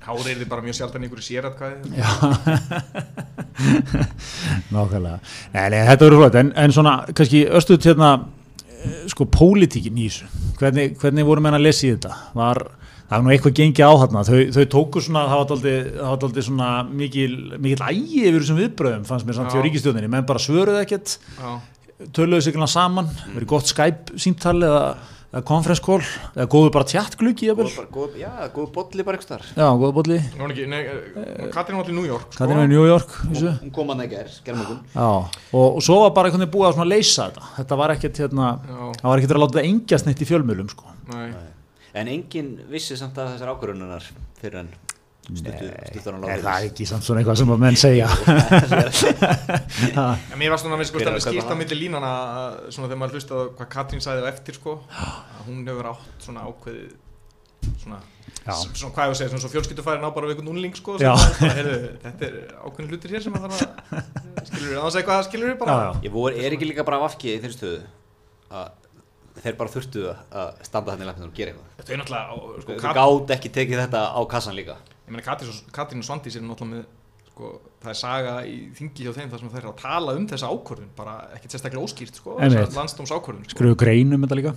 [0.05, 1.77] Hári er þið bara mjög sjaldan einhverju sératkvæði
[4.75, 5.19] nákvæmlega,
[5.55, 6.37] nei, nei, þetta verður flott.
[6.41, 8.11] En, en svona, kannski östuð hérna
[8.75, 10.27] eh, sko, pólitíkin í þessu.
[10.59, 12.13] Hvernig, hvernig voru menn að lesa í þetta?
[12.37, 12.59] Var,
[12.99, 14.21] það var nú eitthvað gengið á þarna.
[14.29, 18.41] Þau, þau tóku svona, það var dálítið það var dálítið svona mikil, mikil ægi yfir
[18.43, 19.53] þessum viðbröðum, fannst mér samt Já.
[19.57, 21.09] hjá ríkistjóðinni menn bara svöruðu ekkert
[21.39, 21.51] Já,
[22.19, 24.85] töluðu sig saman, verið gott Skype símtal eða,
[25.35, 26.03] eða conference call
[26.35, 27.55] eða góðu bara tjattgluggi já,
[28.55, 29.97] góð bolli bara eitthvað já, góðu
[30.79, 32.47] er eh, Katrín var til New York sko.
[32.47, 36.31] Er New York hún kom að neger, gerðum okkur já, og, og svo var bara
[36.31, 37.51] einhvern veginn búið að svona leysa þetta.
[37.59, 40.73] Þetta var ekkert hérna, Já, það var ekkert að láta þetta engjast neitt í fjölmjölum
[40.73, 40.97] sko.
[41.11, 41.51] nei.
[41.95, 44.07] En enginn vissi samt að þessar ákvörununar
[44.41, 44.73] fyrir stuttu,
[45.25, 48.09] stuttur hann er látið það ekki samt svona eitthvað sem að menn segja?
[50.35, 52.11] En mér var svona að við sko er að kaupa skýrt á milli línana
[52.41, 55.87] að svona þegar maður hlustaði á hvað Katrín sagði á eftir sko að hún hefur
[55.95, 56.93] átt svona ákveðið
[57.81, 57.99] svona,
[58.45, 62.23] svona hvað ég að segja, svona svo fjölskyldufærin á bara við einhvern unling sko þetta
[62.29, 63.69] er ákveðin hlutir hér sem að þarf að
[64.51, 65.75] skilur við, að segja hvað skilur við bara?
[65.75, 65.93] Já, já.
[66.05, 67.81] ég vor, er ekki líka bara vafkið í þeirri stöðu
[68.55, 68.67] að
[69.45, 71.69] þeir bara þurftu að standa þannig og gera eitthvað?
[71.81, 71.85] Er
[72.63, 76.39] sko, Þau Kat, gátt ekki tekið þetta á kassan líka ég meina Katrín, og Svandís
[76.39, 76.85] er náttúrulega með
[77.35, 77.51] sko,
[77.83, 80.51] það er saga í þingi hjá þeim þar sem þeir eru að tala um þessa
[80.55, 83.57] ákvörðun bara ekkert sérstaklega óskýrt sko, landsdóms ákvörðun sko.
[83.57, 84.55] skrifu greinum þetta líka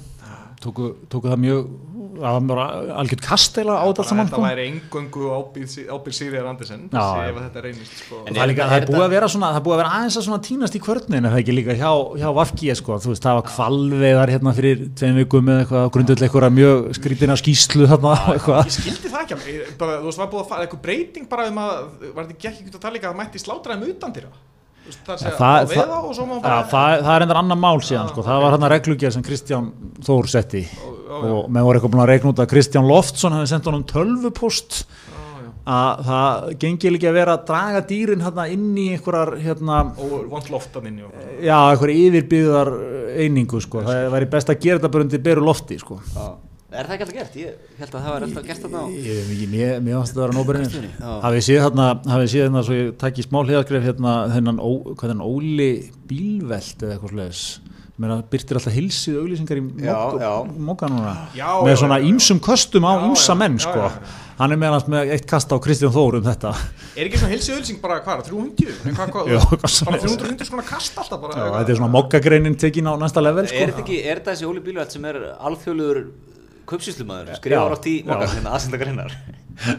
[0.63, 1.69] tóku, tóku það mjög
[2.17, 2.65] það var bara
[3.01, 4.45] algjört kastela á þetta saman þetta sko.
[4.47, 8.21] væri engöngu ábyrð Sýriðar Andersen ef þetta reynist sko.
[8.25, 9.75] En það er, líka, er það er þetta- búið að vera svona það er búið
[9.75, 12.75] að vera aðeins að svona tínast í kvörnin það er ekki líka hjá, hjá Vafki
[12.75, 12.97] sko.
[12.97, 17.37] þú veist, það var kvalveðar hérna fyrir tveim vikum með eitthvað grundull eitthvað mjög skrítina
[17.37, 20.81] skýslu þarna ég skildi það ekki alveg, bara, þú veist, var búið að fara eitthvað
[20.81, 21.73] breyting bara um að,
[22.15, 24.56] var þetta gekk ekki út að tala líka að það mætti slátraðum utan dýra það
[24.87, 28.23] sé Ja, að það- það, bara það, það er endur annar mál síðan sko.
[28.23, 29.71] það var hérna reglugjör sem Kristján
[30.07, 30.61] Þór setti.
[30.67, 33.83] Já, og með voru eitthvað búin að regna út að Kristján Loftsson hefði sendt honum
[33.89, 34.83] tölvupost
[35.67, 40.29] að það gengi líka að vera að draga dýrin hérna inn í einhverjar hérna, og
[40.31, 41.11] vant loftan inn í og
[41.43, 42.71] já, einhverjar yfirbyggðar
[43.25, 43.81] einingu sko.
[43.83, 45.99] það væri best að gera þetta bara undir beru lofti sko.
[46.67, 47.35] Er það ekki alltaf gert?
[47.39, 50.19] Ég held að það var alltaf gert þarna á ég, ég, mér, mér fannst þetta
[50.19, 50.65] að vera nóbærin
[50.99, 51.11] Já.
[51.23, 54.69] hafið séð hérna, hafið séð hérna svo ég takk í smá hliðaskref hérna þennan, ó,
[54.91, 55.69] hvað er hann, Óli
[56.11, 57.45] Bílvelt eða eitthvað slags
[57.97, 59.63] mér að byrtir alltaf hilsið auglýsingar í.
[60.67, 64.11] Mokka núna Já, með svona ímsum köstum á ímsa menn sko já, já.
[64.43, 66.51] hann er meðan með eitt kast á Kristján Þór um þetta
[66.93, 70.19] er ekki svona hilsi ölsing bara hvað, 300 Nei, hvað, hvað, Já, bara svoleiðis.
[70.21, 73.49] 300 svona kast alltaf bara, Já, þetta er svona mokkagreinin tekin á næsta level Er
[73.55, 73.65] sko.
[73.71, 76.03] þetta ekki, er þetta þessi Óli Bílvælt sem er alþjóðluður
[76.69, 78.07] kaupsýslumæður, skrifar átt í já.
[78.09, 79.11] mokkar, hérna aðsenda greinar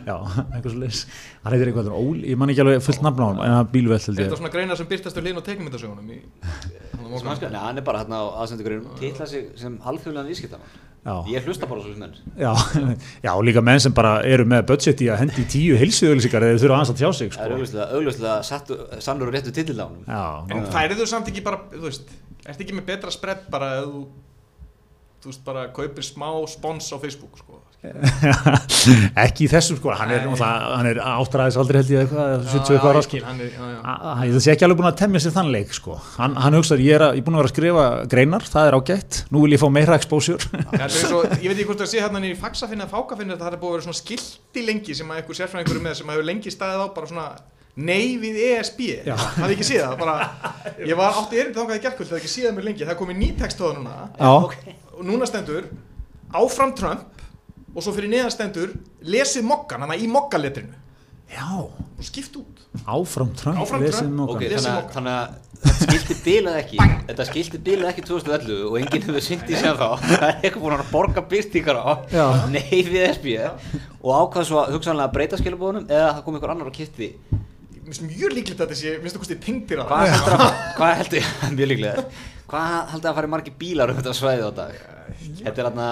[0.08, 1.04] já, eitthvað svo leis
[1.44, 4.08] hann heitir eitthvað Óli, ég man ekki alveg fullt nafn á hann en það Bílvelt
[4.08, 8.02] held er þetta svona greinar sem byrtast við hlinn og teikmyndasögunum Nei, hann er bara
[8.02, 10.72] hérna á aðsenda greinum titla sig sem alþjóðluðan vískiptamann
[11.08, 11.24] Já.
[11.30, 12.14] Ég hlusta bara á þessu menn.
[12.36, 12.52] Já,
[13.26, 16.52] já, líka menn sem bara eru með budget í að hendi í tíu heilsuðulísikar eða
[16.56, 17.54] þeir þurfa aðeins að tjá sig Það er sko.
[17.54, 18.36] augljóslega, augljóslega
[25.22, 27.62] þú ekki veist ekki bara kaupir smá spons á Facebook sko.
[29.22, 30.24] Ekki í þessum sko, hann er,
[30.90, 33.20] er áttræðis aldrei held ég eitthvað, eða 70 eitthvað ára sko.
[34.34, 35.98] er, sé ekki alveg búin að temja sér þann leik sko.
[36.16, 38.70] hann, hann hugsaður, ég er, að, ég er búin að vera að skrifa greinar, það
[38.70, 40.50] er ágætt, nú vil ég fá meira exposure.
[40.72, 43.46] Það er svo, ég veit ekki hvort það sé hérna í faxafinn eða fákafinn það
[43.52, 46.28] er búið að vera svona skilti lengi sem að einhver sérfræðingur er með sem hefur
[46.32, 47.28] lengi staðið á bara svona
[47.78, 49.14] nei við ESB Já.
[49.14, 49.96] hafði ekki séð það?
[50.02, 50.14] Bara,
[50.90, 53.00] ég var átti erindi þangað í gerkvöld það hafði ekki það mér lengi, það er
[53.04, 53.96] komið ný text á það núna.
[54.18, 55.68] Já, og núna stendur
[56.34, 57.22] áfram Trump
[57.74, 58.72] og svo fyrir neðan stendur
[59.06, 60.74] lesið mokkan, hann í mokkaletrinu
[61.28, 62.62] já, og skipt út.
[62.88, 64.16] Áfram Trump, Áfram lesið Trump.
[64.16, 64.36] mokkan.
[64.36, 68.76] Ok, Lesið þannig, þannig að þetta skilti bilað ekki Þetta skilti bilað ekki 2011 og
[68.78, 69.88] enginn hefur syndi sem þá.
[70.04, 72.24] Það er eitthvað búin að borga byrtingar á Já.
[72.52, 73.36] Nei við SB
[73.98, 77.10] og ákvað svo að hugsanlega að breyta skilabóðunum eða það kom einhver annar og kipti
[77.88, 81.28] mjög líklegt að þetta sé, minnst þú kostið tengdir að Hvað heldur að, hvað heldur,
[81.56, 82.02] mjög líklega
[82.48, 84.76] Hvað heldur að fara margir bílar um þetta svæði á dag?
[85.18, 85.88] Þetta er hérna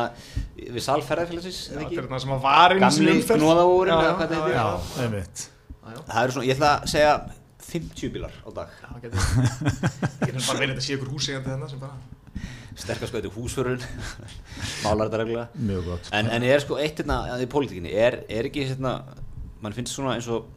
[0.56, 2.04] við salferðarfélagsins, eða er ekki?
[2.12, 3.48] það sem að var einu sinni Gamli
[3.90, 4.56] Já, eða hvað þetta já, heitir?
[4.56, 5.42] já, Já, einmitt.
[5.86, 7.14] Það eru svona, ég ætla að segja
[7.66, 8.74] 50 bílar á dag.
[8.82, 9.20] Já, getur
[10.26, 11.96] Getur bara verið þetta sé ykkur húsegandi þarna sem bara
[12.76, 13.84] Sterkast sko, þetta er húsförun
[14.84, 16.10] Málar þetta reglulega Mjög gott.
[16.16, 18.98] En, en er sko eitt hérna í pólitíkinni, er, er ekki hérna,
[19.64, 20.48] mann finnst svona eins og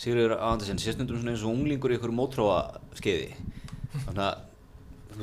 [0.00, 2.60] Sigurður Andersen, sérstundum svona eins og unglingur í ykkur mótróa
[2.96, 3.32] skeiði
[3.96, 4.45] Þannig að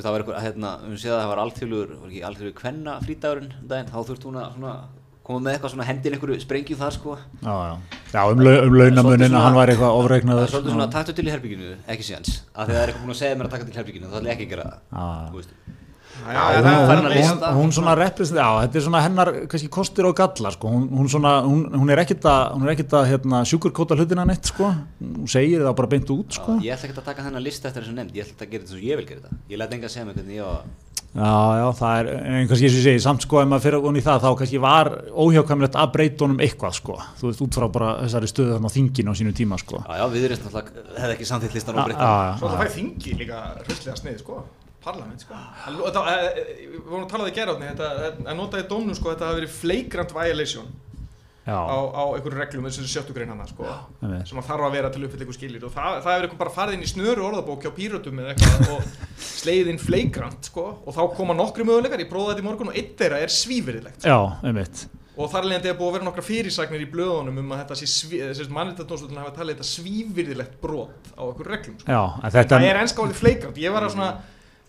[0.02, 3.52] það var eitthvað, hérna, við séð að það var alþjóðlugur, var ekki alþjóðlugur kvenna frítagurinn
[3.60, 4.74] um daginn, þá þurfti hún að svona
[5.24, 7.14] koma með eitthvað svona hendin einhverju sprengju þar sko.
[7.44, 10.00] Já, já, já um, lau, um launamunin að hann væri eitthvað
[10.48, 12.18] er svolítið svona taktu til í herbygginu, ekki því
[12.52, 14.36] að það er eitthvað búin að segja mér að taka til herbygginu þá ætla ég
[14.36, 15.56] ekki að gera það þú veist.
[16.14, 20.14] Já, Já, já, hún, er svona represent, já, þetta er svona hennar kannski kostir og
[20.16, 23.42] gallar, sko, hún, hún svona hún, hún er ekkit að, hún er ekkit að hérna,
[23.50, 24.70] sjúkurkóta hlutina neitt, sko,
[25.02, 26.60] hún segir það bara beint út, sko.
[26.62, 28.16] Já, ég ætla ekki að taka þennan lista eftir þessu nefnd.
[28.16, 29.44] Ég ætla að gera þetta svo ég vil gera þetta.
[29.52, 30.54] Ég læt enga að segja mig hvernig ég á
[31.14, 34.00] Já, já, það er, en kannski eins og ég segi, samt sko, ef maður fyrir
[34.00, 37.68] í það, þá kannski var óhjákvæmilegt að breyta honum eitthvað, sko, þú veist, út frá
[37.76, 39.84] bara þessari stöðu þarna á þinginu á sínu tíma, sko.
[39.86, 42.64] Já, já, við erum náttúrulega, hefði ekki samþýtt listan og Já, breytt já, Svo það
[42.64, 44.40] fæði þingi líka hryllilega snið, sko
[44.84, 45.42] Parlament, sko.
[45.66, 47.92] Það eh, eh, Við vorum að tala það í gerðarni Þetta
[48.32, 50.72] að nota í dómnum, sko Þetta hafi verið flagrant violation
[51.46, 53.68] já, á, á einhverju reglum þessu sjöttu grein hana, sko
[54.28, 56.56] sem að þarf að vera til uppfyll eitthvað skilir og það, það hefur eitthvað bara
[56.58, 60.98] farið inn í snöru orðabók hjá pírötum eða eitthvað og slegið inn flagrant, sko og
[60.98, 64.18] þá koma nokkru möguleikar, ég prófaði þetta í morgun og einn þeirra er svífyrirlegt já,
[64.40, 64.86] einmitt.
[65.18, 67.90] og þar leðandi er búið að vera nokkra fyrirsagnir í blöðunum um að þetta sé
[67.92, 68.22] sví,
[68.56, 71.92] mannréttardómsvöldin hafa talið þetta svífyrirlegt brot á einhverju reglum, sko.
[71.92, 74.14] Já, en þetta, það er ennska orðið flagrant, ég var að svona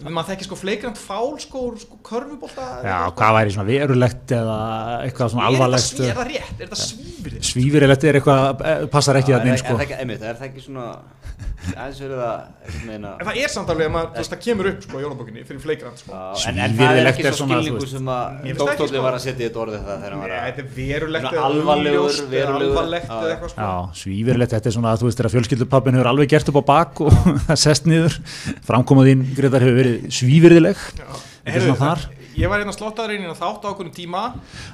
[0.03, 4.57] maður þekki sko flagrant fál sko, sko körfubólta já, hvað væri svona verulegt eða
[5.05, 9.21] eitthvað svona alvarlegt, er, er það rétt, er þetta svífyrirlegt svífirilegt er eitthvað, eh, passar
[9.21, 9.71] ekki þannig, er, sko.
[9.71, 10.89] er, það ekki, einmitt, er það ekki svona
[11.75, 12.41] aðeins verið að að
[12.95, 15.41] En það er samt alveg að maður, þú veist, það kemur upp sko í jólabókinni
[15.49, 16.11] fyrir fleikrand sko.
[16.13, 16.19] Já,
[16.51, 19.05] en, en það er ekki svo svona, skilningu sem að það doktorði sko.
[19.07, 21.39] var að setja í þetta orðið það þegar hann var að þetta er verulegt Svona
[21.39, 21.47] eða
[22.59, 23.53] alvarlegt Já, eða eitthvað
[29.85, 32.07] að og það verið svívirðileg.
[32.35, 34.25] Ég var hérna slottaður inn í þátt á okkur tíma.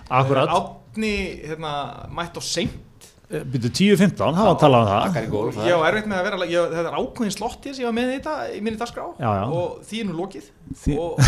[0.08, 0.48] Akkurat.
[0.48, 1.74] Átni hérna,
[2.08, 2.86] mætt á seint.
[3.30, 5.18] Byrju 10-15, það var að tala um það.
[5.30, 7.94] Gólf Ég var erfitt með að vera ég, Þetta er ákveðin slotti sem ég var
[7.94, 9.04] með þetta í minni dagskrá.
[9.20, 9.44] Já, já.
[9.54, 10.48] og því er nú lokið.
[10.80, 11.20] Því- og,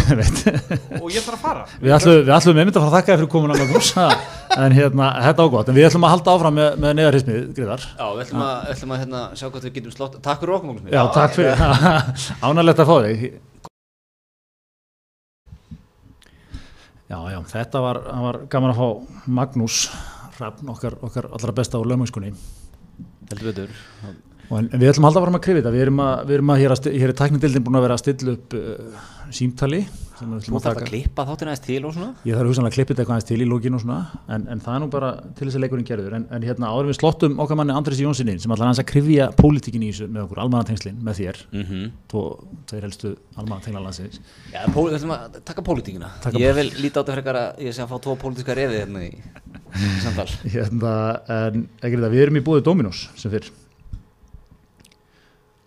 [0.99, 1.63] og ég þarf að fara.
[1.79, 3.93] Við ætlum, við ætlum einmitt að fara að þakka þér fyrir komin að Magnús
[4.65, 5.71] en hérna, þetta á gott.
[5.71, 8.97] En við ætlum að halda áfram með, með neðarhismið, Gríðar Já, við ætlum að, ætlum
[8.99, 11.65] að hérna, sjá hvað við getum slótt Takk fyrir okkur, takk fyrir,
[12.51, 13.31] ánægilegt að fá þig
[17.13, 19.79] Já, já, þetta var, var gaman að fá Magnús
[20.39, 22.31] Hrafn, okkar, okkar allra besta á lögmöngskunni
[23.29, 23.75] Heldur betur.
[24.49, 26.37] Og en, en við ætlum að halda fram að krifa þetta, við erum að, við
[26.39, 29.83] erum að hér, að hér er tæknindildin búin að vera að stilla upp uh, símtali
[30.23, 30.85] sem við ætlum Þú að þarf taka.
[30.87, 33.29] að klippa þáttina aðeins til og svona Ég þarf hugsanlega að klippa þetta eitthvað aðeins
[33.29, 33.99] til í lókinu og svona,
[34.37, 36.17] en, en það er nú bara til þess að leikurinn gerður.
[36.19, 39.29] En, en hérna áður við slottum okkar manni Andris Jónssoni sem ætlar hans að krifja
[39.39, 41.93] pólitíkin í þessu með okkur, almannatengslin með þér, mm -hmm.
[42.13, 42.25] tvo,
[42.71, 44.21] þeir helstu almannatenglalandsins.
[44.53, 47.65] Já, pól, við ætlum að taka pólitíkina Taka Ég vil líta á þetta frekar að
[47.67, 49.13] ég sé að fá tvo pólitíska refi hérna í,
[50.05, 50.93] samtal Hérna,
[51.29, 53.51] en þetta, við erum í búið Dominos sem fyrr.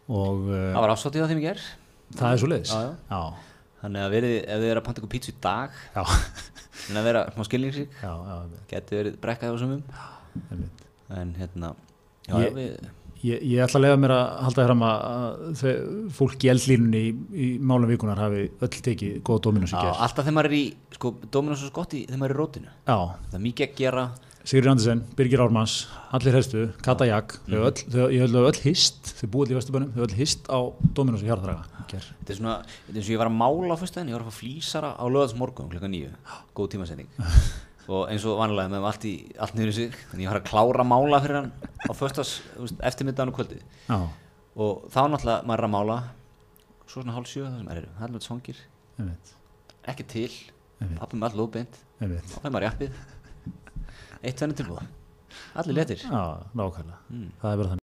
[0.05, 1.65] Og Það var afsótið á þeim í ger
[2.13, 2.71] það er svo leiðis.
[2.71, 2.93] Já, já.
[3.09, 3.51] Já,
[3.85, 6.03] Þannig að verið, ef þið eru að panta ykkur pítsu í dag já,
[6.89, 7.97] en að vera smá skilningsrík
[8.73, 10.85] geti verið brekkað á einmitt.
[11.21, 11.73] en hérna
[12.25, 12.77] já, Ég- við,
[13.25, 15.61] Ég, ég ætla að lega mér að halda fram að,
[16.13, 20.01] fólk í eldlínunni í, í málum vikunar hafi öll tekið góða Dominos í gerð.
[20.05, 22.73] alltaf þegar maður er í sko, Dominos og Skotti þegar maður er í rótinu.
[22.85, 22.97] Já,
[23.31, 24.03] það er mikið að gera
[24.45, 28.59] Sigurður Andersen, Birgir Ármanns, allir helstu, Kata Jak, þau öll, þau, held að þau öll
[28.61, 30.59] hist, þau búið í Vesturbænum, þau öll hist á
[30.93, 31.63] Dominos og Hjarðraga.
[31.89, 32.05] Ger.
[32.19, 34.25] þetta er svona, þetta er eins og ég var að mála á fyrstæðin ég var
[34.25, 36.11] að fá flýsara á löðarsmorgun klukka nýju,
[36.57, 37.09] góð tímasending.
[37.95, 40.47] Og eins og vanlega með allt, í, allt niður í sig þannig ég var að
[40.47, 41.51] klára að mála fyrir hann
[41.85, 42.31] á föstas
[42.81, 43.97] eftirmiddagan og kvöldi Já,
[44.57, 45.97] og þá náttúrulega maður er að mála
[46.89, 48.63] svo svona hálf sjö það sem er það er alveg svangir,
[49.93, 50.31] ekki til.
[50.97, 52.25] Pappi með all lóðbeint einmitt.
[52.33, 52.97] þá fær maður jappið
[54.25, 54.83] eitt tvenni tilbúða
[55.55, 56.21] allir letir Já,
[56.55, 57.29] nákvæmlega, Mm.
[57.41, 57.81] það er bara þannig.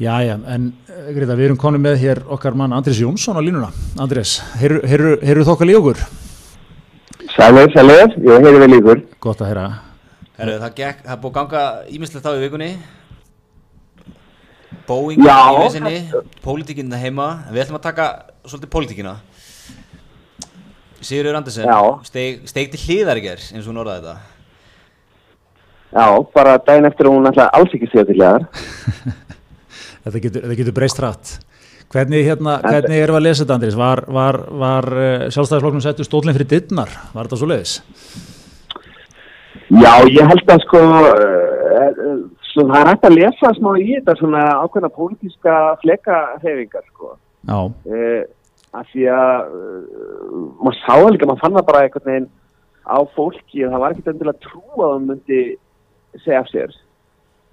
[0.00, 3.68] Jæja, en eh, Greta, við erum konum með hér okkar mann Andrés Jónsson á línuna.
[4.00, 6.00] Andrés, heyrðu þokkar í okkur?
[7.34, 9.02] Sælir, sælir, ég heyri vel ykkur.
[9.20, 9.66] Gott að heyra.
[10.40, 11.62] Heru, það, gekk, það búið ganga
[11.92, 12.70] ímislegt á í vikunni
[14.88, 15.36] Boeing Já.
[15.52, 15.98] í vesinni
[16.42, 18.06] pólitíkinn það heima en við ætlum að taka
[18.48, 19.12] svolítið pólitíkina
[21.00, 21.80] Sigurður Andersen Já.
[22.06, 24.18] steig, steig til hliðar í ger eins og hún orðaði þetta
[25.90, 28.44] Já, bara daginn eftir að hún ætlaði alls ekki segja til hliðar.
[30.04, 31.30] Þetta getur, þetta getur breyst rætt.
[31.90, 33.74] Hvernig, hérna, hvernig erum við að lesa þetta, Andrés?
[33.76, 36.92] Var, var, var uh, sjálfstæðisflokknum settu stólinn fyrir dittnar?
[37.12, 37.74] Var þetta svo leiðis?
[39.74, 42.14] Já, ég held að sko, uh,
[42.52, 47.16] svo það er hægt að lesa smá í þetta svona ákveðna pólitíska flekaheyfingar sko.
[47.50, 47.58] Já,
[47.90, 48.22] Uh,
[48.76, 52.28] af því að uh, maður sá það líka, maður fann það bara einhvern veginn
[52.86, 55.40] á fólki og það var ekkert endilega trú að það myndi
[56.24, 56.76] segja af sér.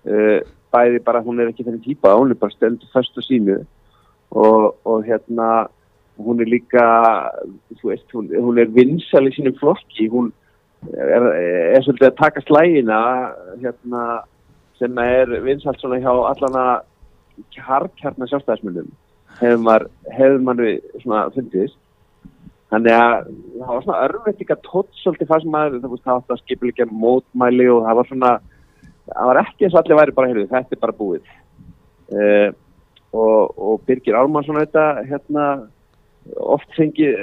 [0.08, 0.40] Uh,
[0.74, 3.58] bæði bara hún er ekki þenni típa, hún er bara steldur fyrst og sínu
[4.36, 5.68] og, og hérna
[6.18, 6.84] hún er líka,
[7.78, 10.32] þú veist, hún, hún er vinsal í sínum flokki, hún
[10.94, 11.28] er,
[11.78, 13.02] er svolítið að taka slægina
[13.62, 14.06] hérna,
[14.80, 16.64] sem er vinsalt svona hjá allana
[17.68, 18.90] harkjarnar sjálfstæðismönnum
[19.40, 20.72] hefur maður
[21.04, 21.78] svona fundist
[22.72, 26.42] þannig að það var svona örveitinga tótt svolítið það sem maður, það, það átti að
[26.44, 28.32] skipilegja mótmæli og það var svona
[29.08, 31.36] það var ekki eins og allir væri bara, heyrðu, þetta er bara búið.
[32.08, 32.50] Uh,
[33.16, 35.46] og, og Birgir Ármannsson þetta, hérna
[36.44, 37.14] oft fengi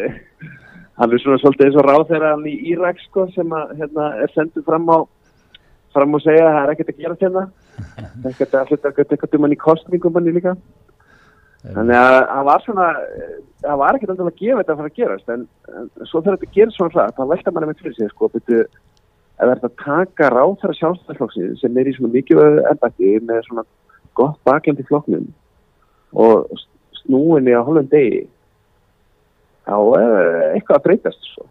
[0.96, 4.08] hann er svona svolítið eins og ráð þegar hann í Írak sko, sem að, hérna,
[4.24, 4.98] er sendur fram á
[5.94, 7.44] fram og segja að það er ekkert að gera hérna.
[8.30, 10.56] Ekkert að hluta ekkert um hann í kostningum hann líka
[11.64, 12.86] Þannig að það var svona,
[13.64, 16.36] það var ekkert endilega að gefa þetta að fara að gerast, en, en svo þegar
[16.36, 19.62] þetta gerir svona hratt, þá velta manni með fyrir sig, sko, byrju, ef það er
[19.68, 23.64] að taka ráþæra sjálfstæðarflokksins sem er í svona mikið ennbætti með svona
[24.20, 25.26] gott bakland í flokknum
[26.24, 26.52] og
[27.00, 28.22] snúinni á hálfum degi,
[29.64, 30.14] þá er
[30.52, 31.48] eitthvað að breytast, svo.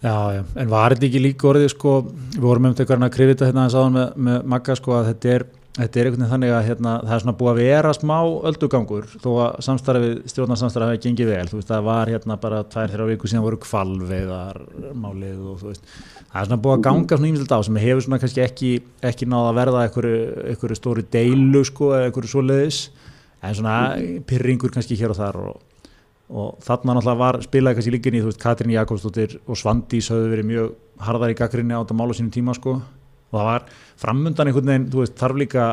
[0.00, 0.42] já, já.
[0.56, 3.66] En var þetta ekki líka orðið, sko, við vorum um þetta að krifa þetta hérna
[3.66, 6.66] aðeins áðan með, með Magga, sko, að þetta er, þetta er einhvern veginn þannig að
[6.66, 8.16] hérna, það er svona búið að vera smá
[8.50, 12.92] öldugangur þó að samstarfið, stjórnarsamstarfið hafi gengið vel, þú veist, það var hérna bara tvær
[12.92, 14.60] þrjá viku síðan voru kvalveiðar
[14.92, 18.06] málið og þú veist það er svona búið að ganga svona ímyndilegt á sem hefur
[18.06, 18.70] svona kannski ekki,
[19.12, 22.84] ekki náða að verða einhverju, stóri deilu sko eða einhverju svoleiðis.
[23.42, 23.76] En svona
[24.28, 25.86] pyrringur kannski hér og þar og,
[26.30, 30.50] og þarna náttúrulega var spilaði kannski líkinni, þú veist, Katrín Jakobsdóttir og Svandís hafðu verið
[30.52, 32.76] mjög harðar í gaggrinni á þetta málu sínum tíma sko
[33.32, 33.68] og það var
[34.02, 35.68] framundan einhvern veginn, þú veist, þarf líka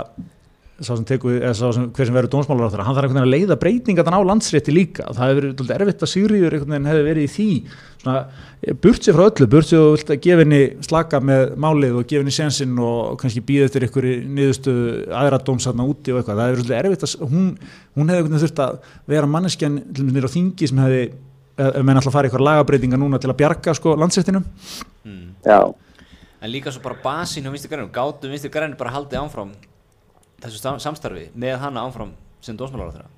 [0.79, 3.19] sá sem teku, eða sá sem hver sem verður dómsmálar á þeirra, hann þarf einhvern
[3.19, 5.07] veginn að leiða breytingan á landsrétti líka.
[5.09, 7.47] Og það hefur verið erfitt að Sigriður einhvern veginn hefur verið í því.
[7.99, 8.19] Svona,
[8.85, 12.07] burt sér frá öllu, burt sér og vilt að gefa henni slaka með málið og
[12.07, 16.53] gefa henni sensinn og kannski býða eftir einhverju niðurstöðu aðra dómsatna úti og eitthvað, það
[16.53, 17.49] hefur verið erfitt að hún,
[17.99, 18.79] hún hefði einhvern veginn þurft að
[19.15, 21.03] vera manneskjan til og með nýra á þingi sem hefði
[21.59, 24.45] ef menn alltaf farið eitthvað lagabreitinga núna til að bjarga sko landsréttinum.
[25.03, 25.25] Mm.
[25.43, 25.59] Já,
[26.41, 27.91] en líka svo bara basin hjá Vinstri Grænum.
[27.91, 29.53] Gátu Vinstri Grænum bara haldið áfram
[30.39, 33.09] þessu sam- samstarfi með hana áfram sem dómsmálar þeirra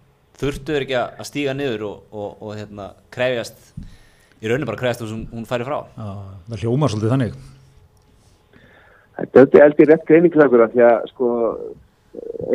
[0.42, 3.60] þurftu þeir ekki að stíga niður og, og, og hérna, krefjast
[4.42, 5.78] í rauninu bara krefjast þess að hún færi frá?
[5.94, 6.08] Já,
[6.50, 7.36] það hljómar svolítið þannig.
[9.22, 11.28] Þetta er heldur rétt greiningslagur af því að sko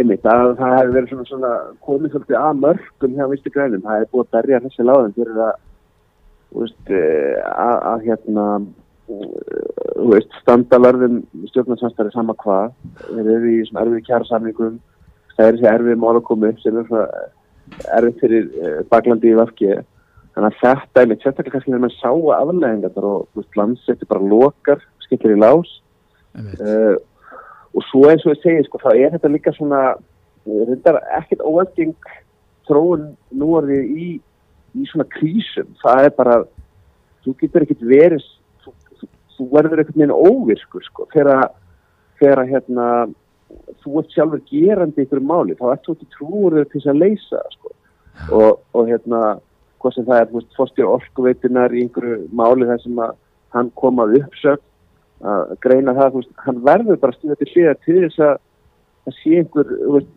[0.01, 1.53] einmitt að það hefur verið svona, svona
[1.87, 3.85] komið svolítið að mörgum hjá Visti Grænum.
[3.87, 5.55] Það hefur búið að berja þessi láðum fyrir að
[6.91, 8.49] eh, að, að hérna
[9.07, 12.75] veist, standa lörðum stjórnarsamstæri sama hvað.
[13.07, 14.79] Þeir eru í svona erfið kjara samlingum
[15.37, 19.33] það er þessi erfið mál að koma upp sem er svona erfið fyrir eh, baklandi
[19.33, 19.73] í vafki
[20.37, 24.83] þannig að þetta er mitt sérstaklega kannski þegar mann sá afleðingar og landsetti bara lokar
[25.05, 25.71] skillir í lás.
[26.37, 26.99] Uh,
[27.73, 29.81] og svo eins og ég segi sko, þá er þetta líka svona
[30.45, 32.11] þetta er ekkert óalgeng
[32.69, 34.09] þróun nú orðið í,
[34.77, 35.71] í svona krísum.
[35.81, 36.37] Það er bara,
[37.25, 38.27] þú getur ekkert verið
[39.37, 42.87] þú, verður ekkert neina óvirkur sko, þegar að, hérna
[43.83, 47.37] þú ert sjálfur gerandi ykkur máli þá ert þú ekki trúur til þess að leysa
[47.43, 47.75] það, sko.
[48.39, 49.21] og, og hérna
[49.83, 53.15] hvað sem það er, þú veist, fórstjór orkuveitunar í einhverju máli þar sem að
[53.57, 54.65] hann kom að uppsögn
[55.27, 58.35] að greina það, þú veist, hann verður bara stíða til hliða til þess að
[59.07, 60.17] það sé einhver, þú veist,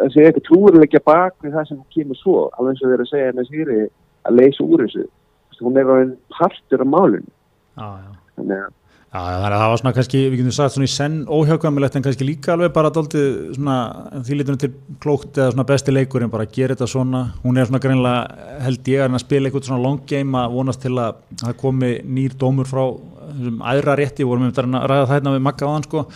[0.00, 3.12] að sé einhver trúurleikja bak við það sem kemur svo alveg eins og þeir að
[3.12, 3.82] segja henni sýri
[4.28, 7.36] að leysa úr þessu, þú veist, hún er ráðin partur af málinu,
[7.76, 8.76] Já, já þannig að
[9.10, 12.04] Já, þannig að það var svona kannski, við getum sagt svona í senn óhjákvæmilegt en
[12.04, 13.78] kannski líka alveg bara daldið svona
[14.22, 14.68] því lítunum til
[15.02, 18.20] klókt eða svona besti leikurinn bara að gera þetta svona, hún er svona greinlega
[18.62, 22.36] held ég að spila eitthvað svona long game að vonast til að það komi nýr
[22.38, 22.84] dómur frá
[23.32, 26.06] þessum æðra rétti, vorum við að ræða það hérna við makka á hann sko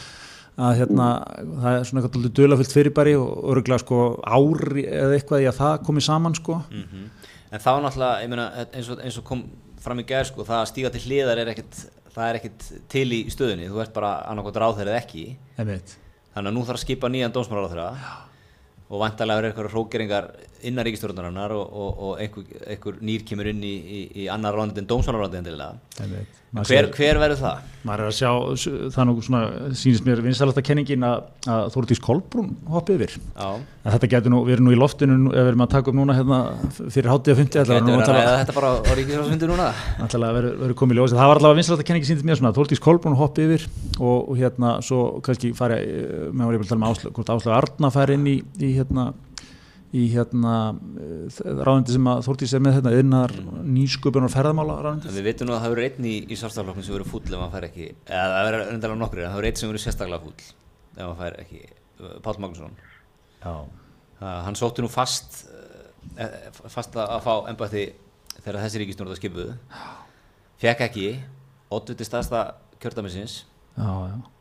[0.54, 5.42] að hérna það er svona eitthvað daldið dölafyllt fyrirbæri og örgulega sko ári eða eitthvað
[5.42, 6.62] í að það komi saman sko.
[6.70, 7.10] Mm
[7.54, 8.18] en þá náttúrulega,
[12.14, 15.24] það er ekkit til í stöðunni þú ert bara annarkot ráð þeirrið ekki
[15.58, 15.96] Einmitt.
[16.34, 17.88] þannig að nú þarf að skipa nýjan dómsmálar á þeirra
[18.90, 20.30] og vantarlega eru eitthvað hrókeringar
[20.68, 24.82] innan ríkistjórnarinnar og, og, og einhver, einhver nýr kemur inn í, í, í annar ráðandi
[24.84, 26.24] en dómsmálaráðandi endilega.
[26.54, 27.62] Hver, hver verður það?
[27.84, 28.30] maður er að sjá,
[28.94, 29.40] það er nú svona
[29.74, 33.12] sýnist mér vinstalasta kenningin að, að Þórdís Kolbrún hoppið yfir.
[33.82, 36.38] Þetta getur nú, við erum nú í loftinu við erum að taka upp núna hérna
[36.94, 39.66] fyrir hátíða 50 getur allavega verið að ræða nú þetta bara á ríkistjórnarsfundu núna?
[40.06, 41.16] allavega verður komið í ljós.
[41.18, 43.62] Það var allavega vinstalasta kenningi sýnist mér svona að Þórdís Kolbrún hoppið yfir
[43.98, 47.12] og, og hérna svo kannski fari, eh, með var ég að tala með Áslaug,
[49.94, 53.34] í, hérna hérna ráðandi sem að Þórdís er með hérna yðnar
[53.76, 56.96] nýsköpun og ferðamála ráðandi Við veitum nú að það hefur einn í, í svartaflokknum sem
[56.96, 59.60] verður fúll ef maður fær ekki, eða það verður undanlega nokkur en það hefur einn
[59.60, 60.34] sem verður sérstaklega fúll
[60.94, 61.62] ef maður fær ekki,
[62.00, 62.76] uh, Páll Magnússon.
[63.44, 65.64] Já, uh, hann sótti nú fast uh,
[66.26, 66.36] eh,
[66.74, 67.86] fast að, fá embætti
[68.40, 69.56] þegar þessi ríkistjórn skipuðu
[70.62, 71.08] fekk ekki,
[71.74, 72.46] oddviti staðsta
[72.82, 73.42] kjördamisins
[73.76, 74.33] já, já.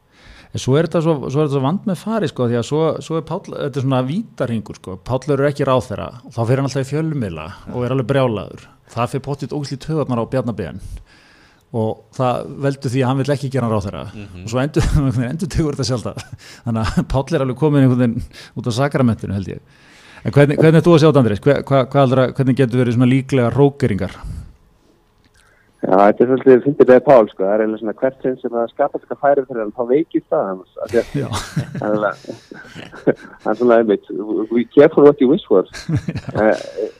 [0.53, 2.65] En svo er þetta svo, svo, er þetta svo vand með fari sko, því að
[2.67, 6.35] svo, svo er Páll, þetta er svona vítarhingur sko, Páll eru ekki ráð þeirra og
[6.35, 8.67] þá fyrir hann alltaf í fjölumila og er alveg brjálaður.
[8.93, 10.83] Það fyrir pottitt ógslít töðarnar á Bjarnabén
[11.73, 14.03] og það veldur því að hann vil ekki gera ráð þeirra
[14.43, 14.91] og svo endur,
[15.31, 16.45] endur tegur þetta sjálf það.
[16.67, 19.81] Þannig að Páll er alveg komin út á sakramentinu held ég.
[20.23, 21.41] En hvernig, hvernig er þú að sjá þetta Andrés?
[21.43, 24.13] Hva, hva, hva hvernig getur verið svona líklega rókeringar?
[25.83, 28.53] Já, þetta er svolítið fyndið með Pál, sko, það er eiginlega svona hvert sinn sem
[28.55, 33.79] það skapast eitthvað færi fyrir hann, þá veikist það hans, að það er er svona
[33.81, 34.11] einmitt,
[34.53, 35.67] we careful what you wish for.
[36.43, 36.91] Eh,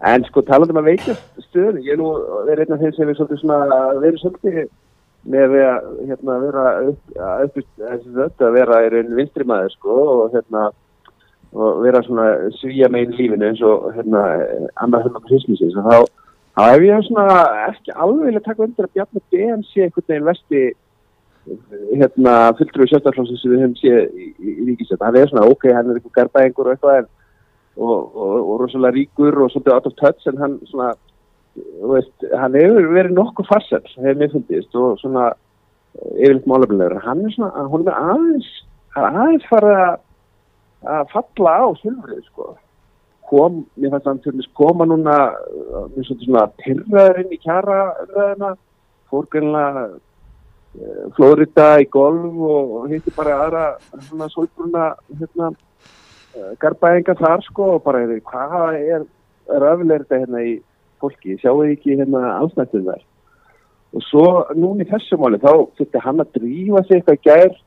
[0.00, 2.12] En sko, talandi um að veikast stöðu, ég er nú
[2.46, 4.60] verið einn af þeim sem er svolítið svona, verið svolítið
[5.28, 9.96] með að hérna, vera upp, að upp, þessi þetta, að vera raun vinstri maður, sko,
[10.14, 10.62] og hérna,
[11.52, 14.22] og vera svona svíja megin lífinu eins og, hérna,
[14.80, 16.19] annað hérna krismisins, og þá,
[16.56, 17.26] þá hef ég svona
[17.68, 20.62] ekki alveg vilja taka undir að Bjarni BM sé einhvern veginn vesti
[21.98, 25.68] hérna fulltrúi sjálfstæðarflóðsins sem við höfum séð í, í, í ríkistöld hann er svona ok,
[25.74, 27.08] hann er eitthvað garbaðingur og eitthvað en,
[27.80, 30.90] og, og, og rosalega ríkur og svolítið out of touch en hann svona
[31.90, 37.24] veist, hann hefur verið nokkuð farsell hefur mér fundist og svona eh, yfirleitt málefnilegur hann
[37.24, 38.52] er svona, hún er aðeins
[38.94, 39.98] hann er aðeins farið að
[40.88, 42.46] að falla á silfrið sko
[43.30, 48.52] kom, mér fannst þess koma núna uh, með svona svona pyrraður inn í kjara umræðina
[49.10, 53.66] fór greinlega uh, Florida í golf og, og hitti bara aðra
[54.08, 54.88] svona svolbruna
[55.20, 58.02] hérna uh, garbaðinga þar sko og bara
[58.32, 59.06] hvað er
[59.50, 60.58] röflega þetta hérna í
[61.00, 63.06] fólki, sjáu ekki hérna ansnættum þar?
[63.90, 67.58] Og svo núna í þessu máli þá fyrir hann að drífa sig eitthvað gær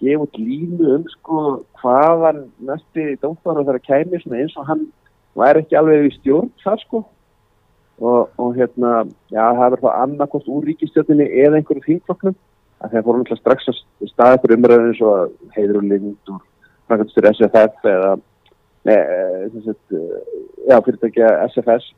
[0.00, 1.42] gefa út línu um sko
[1.80, 4.86] hvaðan næsti dómsmáður þarf að kæmi eins og hann
[5.36, 7.02] væri ekki alveg í stjórn þar sko.
[7.96, 12.36] Og, og hérna, já það verður þá annarkost úr ríkistjórninni eða einhverju þingflokknum.
[12.84, 16.42] Að það fórum alltaf strax að staða ykkur umræðin eins og heiður og lind úr
[16.86, 18.10] frangastur SFF eða
[18.86, 19.70] neð,
[20.68, 21.88] já fyrirtækja SFS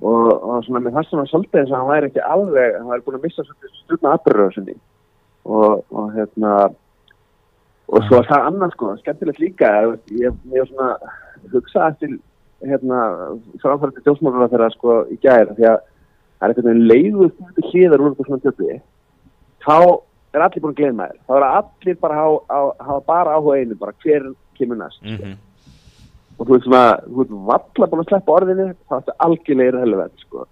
[0.00, 2.90] og, og svona með það sem að svolítið eins og hann væri ekki alveg, hann
[2.90, 4.58] væri búin að missa stjórna aðbörður
[5.46, 6.56] og, og hérna
[7.86, 9.72] og svo er það annars sko, skemmtilegt líka
[10.10, 10.90] ég hef svona
[11.52, 12.18] hugsað eftir
[12.66, 13.00] hérna
[13.62, 15.78] framfærandi djósmálur þeirra sko í gæra því að
[16.36, 17.30] það er einhvern veginn leiðu
[17.70, 18.78] hlýðar úr eitthvað svona tjöfni
[19.66, 19.78] þá
[20.36, 21.20] er allir búin að gleyma þér.
[21.26, 24.28] Þá er allir bara að hafa bara áhuga einu bara hver
[24.58, 25.02] kemur næst.
[25.02, 25.36] Mm -hmm.
[26.38, 29.76] og þú veist svona þú veist valla búin að sleppa orðinu þá er þetta algjörlega
[29.76, 30.46] relevant sko.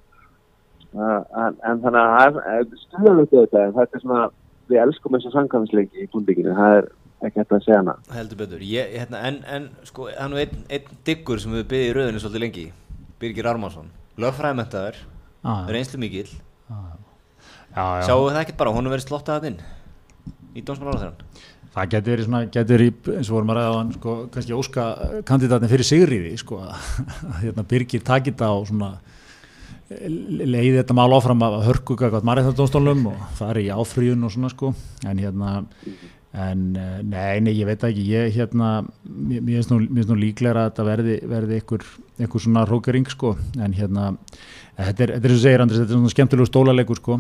[0.94, 4.30] Uh, en, en þannig að það er stuðanlegt auðvitað en þetta er svona
[4.68, 6.54] við elskum þess að sangkvæmsleiki í búndinginu.
[6.54, 6.84] Það er
[7.28, 7.96] ekki hægt að segja hana.
[8.14, 11.66] Heldur betur, ég, hérna, en, en sko það er nú einn ein diggur sem við
[11.72, 12.66] byggðum í rauðinu svolítið lengi,
[13.22, 13.88] Birgir Armarsson
[14.20, 15.00] lögfræðmentaður,
[15.42, 16.28] ah, reynslu mikil
[16.70, 16.92] ah,
[18.06, 19.58] sjáu það ekkert bara, hún er verið slottað inn
[20.54, 21.18] í dómsmálaráðherran
[21.74, 24.54] það getur verið svona, getur verið eins og vorum að ræða á hann, sko, kannski
[24.54, 24.84] óska
[25.26, 26.76] kandidatin fyrir Sigriði, sko að
[27.42, 28.94] hérna, Birgir takit á svona
[29.90, 34.72] leiði þetta mál áfram að hörkuga hvað margæðardónstólum og fari í áfríun og svona sko.
[35.04, 35.64] En hérna
[36.34, 38.02] en eh, nei, nei, ég veit ekki.
[38.10, 41.84] Ég hérna, mér finnst nú, nú líklega að þetta verði, verði einhver,
[42.18, 43.36] einhver svona rókering sko.
[43.62, 44.08] En hérna
[44.74, 47.18] þetta er, er sem segir Andris, þetta er svona skemmtilegu stólarleikur sko.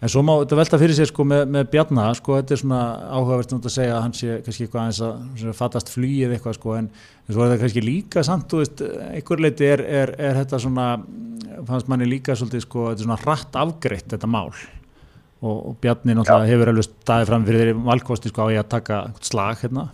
[0.00, 2.82] En svo má þetta velta fyrir sig sko með, með Bjarnar sko, þetta er svona
[3.08, 6.76] áhugavert að segja að hann sé kannski eitthvað aðeins að fattast flýið eitthvað sko.
[6.82, 6.90] En
[7.30, 10.90] svo er þetta kannski líka samt, þú veist, einhver leiti er, er, er þetta svona
[11.68, 14.52] fannst manni líka svolítið sko, þetta er svona rætt afgreitt þetta mál
[15.40, 19.02] og, Bjarni náttúrulega hefur alveg staðið fram fyrir þeirri valkosti sko á ég að taka
[19.24, 19.86] slag hérna,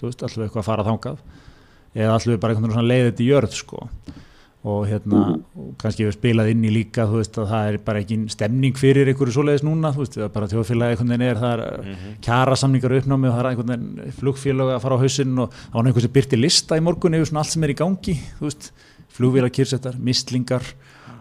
[0.00, 1.24] þú veist, allveg eitthvað að fara þángað
[1.96, 3.88] eða allveg bara einhvern veginn leiðið til jörð sko
[4.66, 5.42] og hérna, mm.
[5.62, 8.78] og kannski hefur spilað inn í líka þú veist að það er bara ekki stemning
[8.80, 11.62] fyrir einhverju svoleiðis núna, þú veist, það er bara þjóðfélagi einhvern veginn er, það er
[11.76, 12.16] mm -hmm.
[12.26, 15.76] kjara samningar uppnámi og það er einhvern veginn flugfélag að fara á hausinn og það
[15.76, 18.44] var einhvern sem byrti lista í morgun yfir svona allt sem er í gangi, þú
[18.48, 18.72] veist
[19.08, 20.62] flugvílar, kyrsettar, mistlingar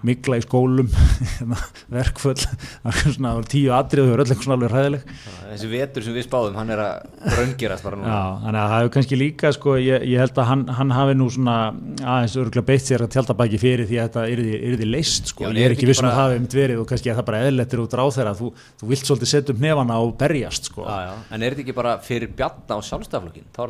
[0.05, 0.89] mikla í skólum
[1.35, 1.57] hérna,
[1.91, 5.01] verkföll það var tíu atrið og það var öll eitthvað svona alveg ræðileg
[5.49, 6.93] þessi vetur sem við spáðum, hann er að
[7.35, 10.49] raungerast bara núna Já, þannig að það hefur kannski líka sko, ég, ég held að
[10.51, 11.55] hann, hann hafi nú svona
[12.01, 14.39] aðeins örgulega beitt sér að tjáltabæki fyrir því að þetta er
[14.81, 15.41] því leist sko.
[15.45, 16.13] Já, ég er ekki vissum bara...
[16.13, 18.47] að það hefur mitt verið og kannski að það bara eðlettir út ráð þeirra þú,
[18.81, 20.81] þú vilt svolítið setja upp nefana og berjast sko.
[20.85, 21.13] já, já.
[21.29, 23.61] En er þetta ekki bara fyrir bjanna á sjálfstaflokkin, þá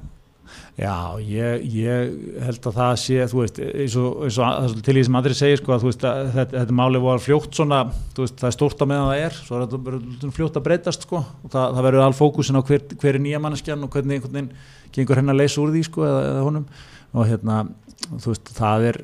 [0.80, 2.12] Já, ég, ég
[2.46, 5.60] held að það sé, þú veist, eins og, eins og til því sem andri segir,
[5.60, 7.82] sko, að, veist, að þetta, þetta máli var fljótt svona,
[8.18, 11.22] veist, það er stórt á meðan það er, svo er þetta fljótt að breytast, sko,
[11.22, 14.38] og það, það verður all fókusin á hver, hver er nýja manneskjan og hvernig einhvern
[14.40, 14.52] veginn
[14.96, 16.68] gengur henn að leysa úr því, sko, eða, eða honum,
[17.12, 17.62] og hérna,
[18.10, 19.02] þú veist, það er,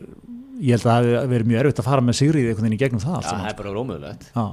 [0.57, 3.03] ég held að það verið mjög erfitt að fara með Sigrið einhvern veginn í gegnum
[3.03, 3.19] það.
[3.21, 4.29] Já, það er bara rómöðulegt.
[4.33, 4.45] Já.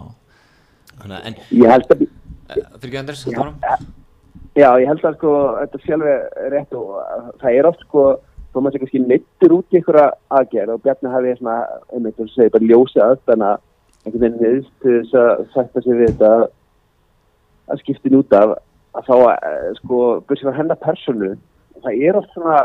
[0.94, 2.08] Þannig að, en, ég held að,
[2.50, 3.94] fyrir ekki Andris, þetta varum?
[4.54, 6.90] Já, ég held að sko, þetta er rétt og
[7.42, 8.04] það er oft sko,
[8.54, 11.56] þó maður sé kannski neittur út í einhverja aðgerð og Bjarni hafi svona,
[11.90, 13.48] einmitt og segi bara ljósið aðstæðana
[14.04, 16.30] einhvern veginn niður til þess að sætta sig við þetta
[17.72, 18.54] að skiptin út af
[18.94, 21.30] að þá eh, sko, byrjum að henda personu,
[21.82, 22.58] það er oft svona,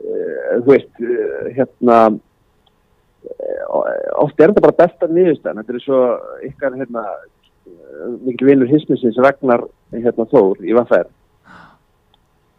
[0.00, 1.98] uh, þú veist, uh, hérna,
[3.28, 3.92] uh,
[4.24, 6.00] oft er þetta bara besta nýðustan, þetta er svo
[6.48, 7.04] ykkar, hérna,
[8.26, 11.06] mikil vinnur hismisins Ragnar hérna, Þór í Vafær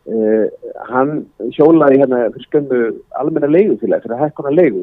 [0.07, 0.45] uh,
[0.91, 1.25] hann
[1.57, 2.79] hjólaði hérna fyrir skömmu
[3.21, 4.79] almenna leigufélag fyrir að hækkona leigu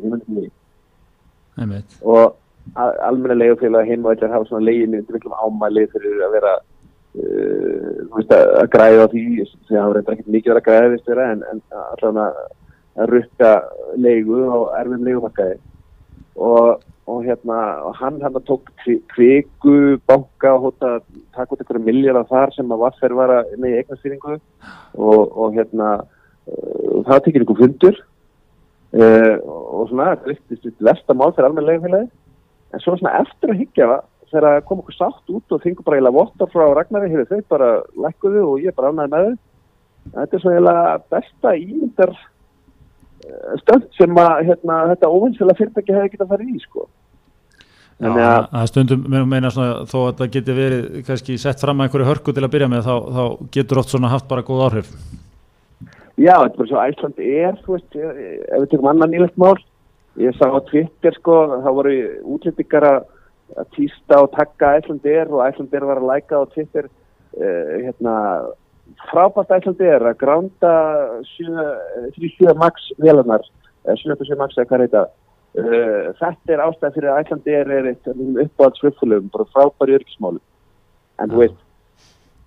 [2.02, 2.36] og
[2.76, 7.90] almenna leigufélag heim og eitthvað hafa svona leiginu undir miklum ámæli fyrir að vera uh,
[8.16, 12.48] veist, að græða því sem hafa reynda ekkert mikið að græða en, en allavega
[13.00, 13.50] að rukka
[13.96, 15.58] leigu og erfum leigumarkaði.
[16.40, 17.58] Og, og hérna
[17.98, 21.02] hann hann tók kvi- kviku banka og hóta að
[21.34, 24.38] taka út einhverja miljardar þar sem að Vaffer var að með eignastýringu.
[24.94, 28.00] Og, og hérna uh, það tekir einhver fundur.
[28.90, 30.16] Uh, og svona
[30.82, 32.08] vestamál fyrir almenn leigufélagi
[32.74, 34.00] en svo svona eftir að higgja
[34.30, 37.70] þegar kom okkur sátt út og fengur bara eiginlega vottar frá Ragnari hefur þau bara
[38.04, 39.38] lækkuðu og ég er bara ánæði með þau.
[40.14, 46.12] Þetta er svona eiginlega besta ímyndar eh, stönd sem að hérna, þetta óvinnslega fyrirtæki hefði
[46.14, 46.86] getað farið í sko.
[48.00, 51.88] Þannig að að stundum meina, svona, þó að það geti verið kannski sett fram að
[51.88, 53.24] einhverju hörku til að byrja með þá, þá
[53.56, 54.94] getur oft svona haft bara góð áhrif.
[56.20, 59.36] Já, þetta er bara svo Æsland er, þú veist, eh, ef við tökum annan nýlegt
[59.40, 59.54] mál,
[60.20, 61.94] ég sá á Twitter sko, þá voru
[62.34, 63.04] útlendingar að
[63.76, 66.88] týsta og takka Æsland er og Æsland er var að læka á Twitter,
[67.36, 68.14] uh, hérna,
[69.08, 70.74] frábært Æsland er að gránda
[71.36, 73.44] 37 max vélarnar,
[73.88, 75.04] 77 max eða hvað er þetta,
[75.58, 80.40] uh, þetta er ástæð fyrir að Æsland er, er eitt uppáhalds flugfélögum, bara frábæri yrkismáli,
[81.20, 81.58] en þú veist,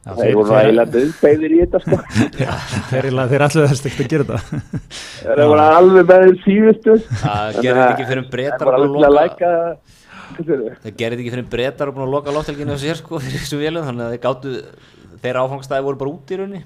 [0.04, 1.98] Já, það er voru eiginlega döðbeiðir í þetta sko.
[2.36, 2.50] þeir,
[2.90, 4.62] þeir, þeir allir þess að gera þetta
[5.24, 6.96] Það voru alveg þeim síðustu.
[7.22, 9.52] Það gerði ekki fyrir breytar að til að loka?
[10.34, 13.62] Það gerði ekki fyrir breytar að búin að loka loftelginu á sér sko fyrir þessu
[13.62, 14.50] vélum þannig að
[15.24, 16.64] þeir áfangstæði voru bara út í raunni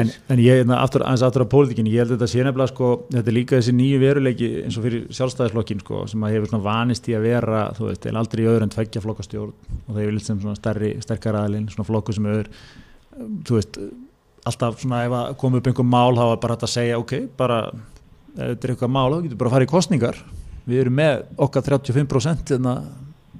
[0.00, 2.90] en, en ég, na, aftur, aðeins aftur á pólitíkinni, ég held þetta sé nefnilega sko,
[3.12, 6.66] þetta er líka þessi nýju veruleiki eins og fyrir sjálfstæðisflokkin sko, sem að hefur svona
[6.66, 10.16] vanist í að vera, þú veist, eða aldrei öðru en tveggja flokkastjórn og það hefur
[10.18, 12.52] litt sem svona stærri, sterkar aðlinn, svona flokku sem öður
[13.48, 13.80] þú veist,
[14.44, 17.14] alltaf svona ef að koma upp einhver mál, þá er bara hægt að segja ok,
[17.38, 17.60] bara,
[18.34, 20.24] ef þetta er eitthvað mál þá getur bara að fara í kostningar
[20.64, 22.74] við erum með okkar 35% hérna,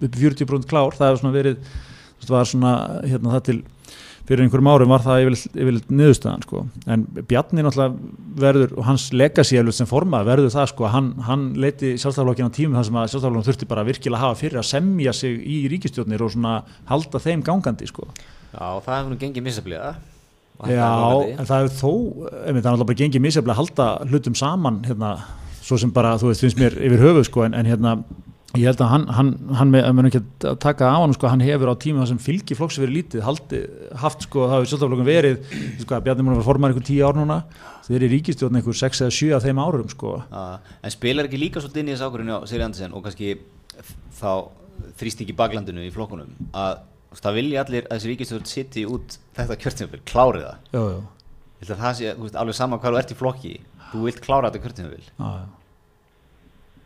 [0.00, 3.58] upp í 40% klár, það hefur svona verið veist, var svona, hérna það til
[4.28, 6.62] fyrir einhverjum árum var það yfirleitt, niðurstöðan sko.
[6.88, 11.44] en Bjarni náttúrulega verður og hans legacy eflut sem formað verður það sko, hann, hann
[11.60, 14.70] leiti sjálfstæðarflokkin á tímum þar sem að sjálfstæðarflokkin þurfti bara virkilega að hafa fyrir að
[14.70, 16.56] semja sig í ríkistjórnir og svona
[16.88, 18.08] halda þeim gangandi sko.
[18.54, 19.94] Já, það hefur nú gengið misafliða
[20.62, 20.90] Já,
[21.34, 24.76] en það hefur þó einmitt, það er náttúrulega bara gengið misjaflega að halda hlutum saman
[24.86, 25.10] hérna,
[25.64, 27.96] svo sem bara, þú veist, finnst mér yfir höfuð sko, en, en hérna
[28.54, 31.28] ég held að hann, hann, hann með, að mér ekki að taka á hann sko,
[31.30, 33.60] hann hefur á tíma sem fylgi flokks verið lítið, haldi,
[34.02, 37.02] haft sko, það hefur sjálfstæðarflokkin verið, sko, að Bjarni múin að vera formar einhver tíu
[37.08, 37.40] ár núna,
[37.88, 40.14] þeir eru í ríkistjórn einhver sex eða sjö af þeim árum sko.
[40.34, 43.34] En spilar ekki líka svolítið inn í þessu ákvörðinu á Siri Andersen og kannski
[44.20, 44.30] þá
[45.00, 46.78] þrýst ekki baklandinu í flokkunum að
[47.18, 50.72] það vilja allir að þessi ríkistjórn sitti út þetta kjörtímabil, klári það.
[50.74, 53.52] Ég held að það sé, alveg sama hvað þú ert í flokki
[53.94, 55.04] þú vilt klára þetta kjörtímabil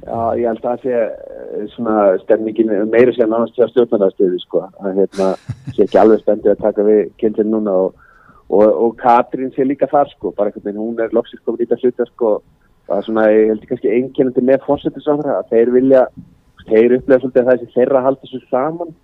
[0.05, 4.43] já, ég held að það sé eh, svona stemningin meira sem annars til að stjórnarnarstöðu
[4.43, 5.31] sko, að hérna
[5.75, 7.99] sé ekki alveg spendið að taka við kynntin núna og,
[8.49, 11.69] og, og Katrín sé líka þar sko, bara einhvern veginn hún er loksist komin í
[11.69, 12.33] þetta hluta sko,
[12.89, 16.05] er svona, ég held kannski einkennandi með fórsetisafra að þeir vilja,
[16.69, 18.95] þeir upplega svolítið að sé þeirra að halda þessu saman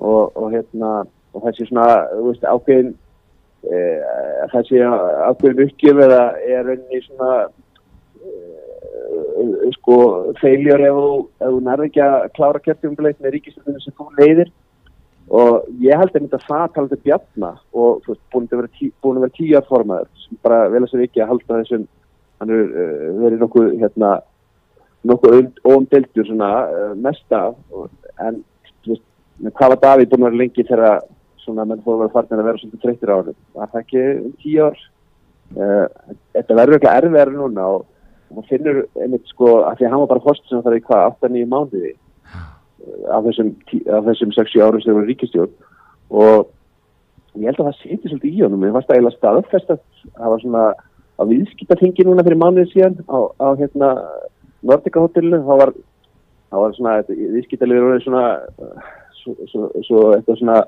[0.00, 0.90] og, og hérna,
[1.36, 1.86] og sé svona,
[2.16, 2.92] þú veist, ákveðin
[3.64, 3.80] e,
[4.52, 4.84] það sé
[5.30, 7.32] ákveðin uppgjöf eða er rauninni svona
[9.76, 9.96] sko
[10.40, 14.50] feiljur ef þú, nærði ekki að klára kjörtjumbileit með ríkistöndinu sem þú leiðir.
[15.30, 19.20] Og ég held að þetta það talandi bjarna og veist, búin að vera, tí, búin
[19.20, 21.86] að vera tíu formaður sem bara vel að sér ekki að halda þessum
[22.40, 24.10] hann er uh, verið nokkuð hérna
[25.06, 25.36] nokkuð
[25.68, 27.42] óumdeltur svona uh, mesta
[28.26, 28.40] en
[28.88, 29.04] veist,
[29.44, 31.04] hvað var Davíð búin að vera lengi þegar
[31.44, 34.04] svona menn fór að vera farnir að vera svolítið treyttir á hann var það ekki
[34.10, 34.82] um tíu ár?
[35.50, 35.86] Uh,
[36.34, 37.86] þetta verður ekki erfiðar núna og
[38.30, 40.78] og maður finnur einmitt sko að því að hann var bara host sem það er
[40.78, 41.92] í hvað, 8-9 mánuði
[43.10, 43.50] af þessum,
[44.06, 45.54] þessum 6 árum sem það var ríkistjórn
[46.10, 46.48] og
[47.36, 49.82] ég held að það seti svolítið í honum, ég varst að eiginlega staðfest að
[50.16, 50.64] það var svona
[51.20, 53.90] á viðskiptatingi núna fyrir mánuði síðan á, á hérna
[54.66, 55.72] Nordica hotellinu, þá var
[56.50, 58.24] var svona, viðskiptalegur var svona
[59.20, 60.60] svo, svo, svo eitthvað svona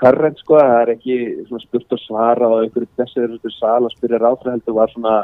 [0.00, 4.20] current sko, það er ekki svona spurt og svara og einhverju þessir sal að spyrja
[4.22, 5.20] ráðfra heldur var svona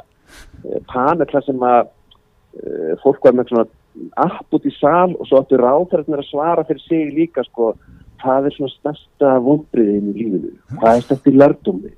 [0.65, 3.67] eh, panetla sem að uh, fólk var með svona
[4.27, 7.75] app út í sal og svo áttu ráðfærarnir að svara fyrir sig líka sko
[8.23, 10.53] hvað er svona stærsta vonbriðin í lífinu.
[10.81, 11.93] Hvað er stærsti lærdómi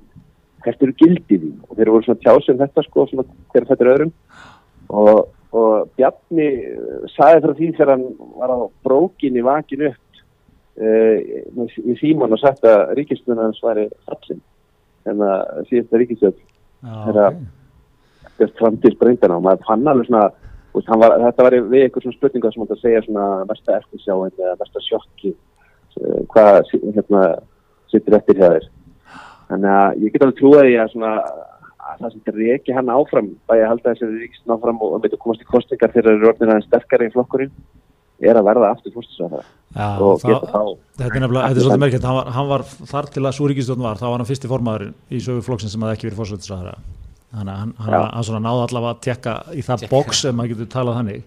[0.63, 3.91] hvert eru gildið og þeir voru svona tjásið um þetta sko svona hver þetta er
[3.93, 4.13] öðrum.
[4.89, 5.19] Og,
[5.55, 8.05] og Bjarni eh, sagði frá því þegar hann
[8.41, 10.21] var á brókinni vakin upp
[10.79, 14.43] uh, í síman og sagt að ríkistunum hans væri fallin.
[15.07, 17.31] En að síðasta ríkistjórn Já, Þeirra-
[18.39, 18.47] ok.
[18.47, 20.23] eftir framtíðsbreyndana og maður fann alveg svona
[20.73, 24.35] veist, var, þetta var við eitthvað svona spurninga sem hann að segja svona mesta eftirsjáin
[24.39, 27.23] eða mesta sjokki eh, hvað hérna
[27.89, 28.67] sittur eftir hjá þér.
[29.49, 31.13] Þannig að ég get alveg trúið að svona
[31.89, 35.47] að það sem dregi hann áfram að halda þessi ríkistin áfram og að komast í
[35.49, 37.53] kostingar þegar það eru orðin aðeins sterkari í flokkurinn
[38.19, 40.61] er að verða aftur fórstisræðara Já, og geta þá
[40.99, 41.13] þetta er
[41.47, 42.63] þetta er svolítið merkjönd, hann, var- hann var
[42.93, 45.97] þar til að Súríkistjórn var, þá var hann fyrsti formaðurinn í sögu flokksins sem hafði
[45.97, 46.75] ekki verið fórsættisræðara
[47.33, 50.69] þannig að hann, hann, svona náði allavega að tekka í það box sem maður getur
[50.73, 51.23] talað þannig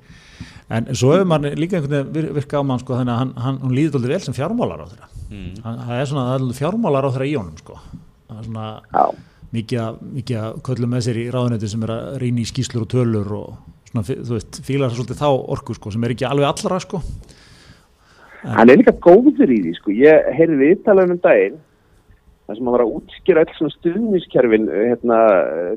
[0.73, 3.33] en svo hefur maður líka einhvern veginn vir- virka á mann sko, þannig að hann,
[3.45, 5.53] hann, hann líður alltaf vel sem fjármálar á þeirra Mm.
[5.65, 7.77] það er svona, það er fjármálar á þeirra í honum sko.
[8.29, 9.05] það er svona já,
[9.57, 12.83] mikið, að- mikið að köllum með sér í ráðunetti sem er að rýna í skýslur
[12.85, 13.55] og tölur og
[13.89, 17.01] svona, þú veist, fílar svolítið þá orku sko, sem er ekki alveg allra sko.
[18.45, 19.91] hann er líka góður í því sko.
[19.95, 21.57] ég heyrði viðtalaðum um daginn
[22.47, 25.19] þar sem hann var að útskýra öll svona stuðniskerfin hérna,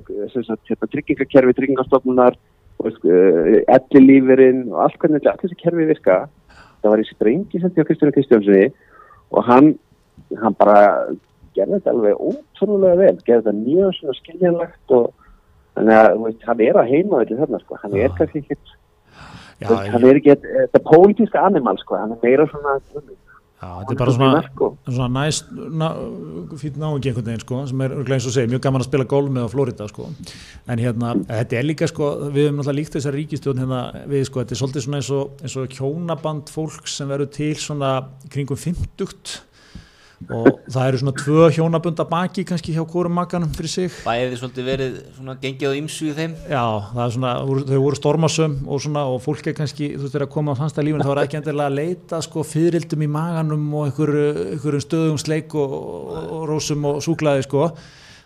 [0.09, 2.37] eh, sem sagt, hérna tryggingakerfi, tryggingastofnunar
[2.83, 6.17] ellilífurinn og allt hvernig allir þessi kerfi virka
[6.81, 8.65] það var í sprengi sem því á Kristjánu Kristjánssoni
[9.31, 9.71] og hann,
[10.41, 10.79] hann bara
[11.55, 15.05] gerði þetta alveg ótrúlega vel gerði þetta mjög svona skiljanlegt og
[15.75, 18.75] þannig að veist, hann er að heima þetta þarna sko, hann er kannski veist,
[19.65, 22.77] hann er ekki þetta pólitíska animal sko, hann er meira svona
[23.65, 24.67] Já, þetta er bara svona, sko.
[24.85, 25.47] svona næst
[25.81, 25.87] ná,
[26.61, 29.31] fýtt náingi einhvern veginn sko, sem er eins og segja, mjög gaman að spila golf
[29.33, 30.09] með á Florida sko.
[30.69, 34.43] en hérna, þetta er líka sko, við hefum náttúrulega líkt þessar ríkistjórn hérna, við sko,
[34.43, 37.91] þetta er svolítið svona eins og, eins og kjónaband fólk sem verður til svona
[38.29, 39.41] kringum 50
[40.33, 43.97] og það eru svona tvö hjónabund að baki kannski hjá hvorum makanum fyrir sig.
[44.05, 46.37] Bæði svolítið verið svona gengið á ymsu í þeim.
[46.49, 46.63] Já,
[46.93, 47.33] það er svona,
[47.71, 50.59] þau voru stormasum og svona, og fólk er kannski, þú veist, þegar að koma á
[50.61, 54.87] fannstæða lífinu, þá er ekki endilega að leita sko fyririldum í maganum og einhverju, einhverjum
[54.87, 57.69] stöðum sleik og, og, og rósum og súklaði sko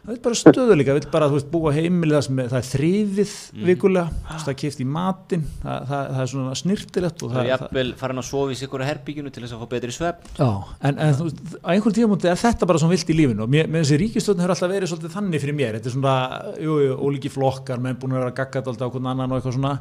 [0.06, 2.68] það er bara stöðu líka, vill bara, veist, búa heimili það sem er, það er
[2.70, 3.34] þrifið
[3.68, 7.34] vikulega, þú veist, það er keift í matinn það, það, það er svona snirtilegt og
[7.34, 9.74] Það er það, það, jafnvel farin að sofa í sikkur herbygginu til þess að fá
[9.76, 10.32] betri svefn.
[10.40, 10.50] Já,
[10.90, 11.28] en, en þú
[11.60, 14.46] á einhvern tíðamóti er þetta bara svona vilt í lífinu og mér, með þessi ríkistöðin
[14.46, 16.16] hefur alltaf verið svolítið þannig fyrir mér, þetta er svona,
[16.64, 19.36] jú, jú, ólíki flokkar, menn búin að vera að gagga þetta alltaf á hvern annan
[19.36, 19.76] og eitthvað svona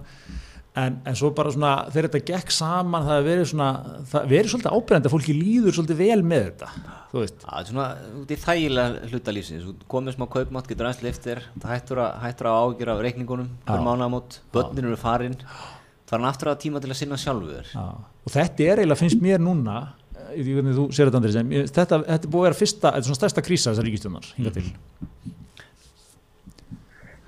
[0.76, 3.68] en, en svo bara svona, þegar þetta gekk saman það verið svona,
[4.10, 6.70] það verið svolítið ábyrjandi að fólki líður svolítið vel með þetta
[7.12, 7.86] þú veist, Það er svona
[8.20, 9.64] út í þægilega hluta lífsins.
[9.64, 13.48] Þú komið smá kaupmátt, getur aðeins liftir Það hættur að, hættur að ágjur af reikningunum
[13.64, 13.86] hver Já.
[13.86, 15.38] mánaðamót, börnin eru farin.
[16.08, 17.72] Það er aftur að tíma til að sinna sjálfu þér.
[17.72, 17.86] Já.
[18.28, 19.78] og þetta er eiginlega, finnst mér núna
[20.28, 23.20] þú sér þetta Andri sem, þetta, þetta er búið að vera fyrsta, þetta er svona
[23.22, 24.66] stærsta krísa þessar ríkistjónar, hinga til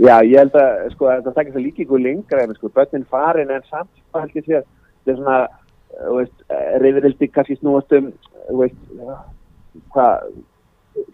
[0.01, 3.09] Já, ég held að sko, að það takir það líka ykkur lengra en sko, börnin
[3.11, 6.39] farin en samt hvað held ég sé þetta er svona, eh, þú veist,
[6.85, 8.07] reyðurildi kannski snúast um,
[8.47, 8.81] þú veist,
[9.93, 10.13] hvað,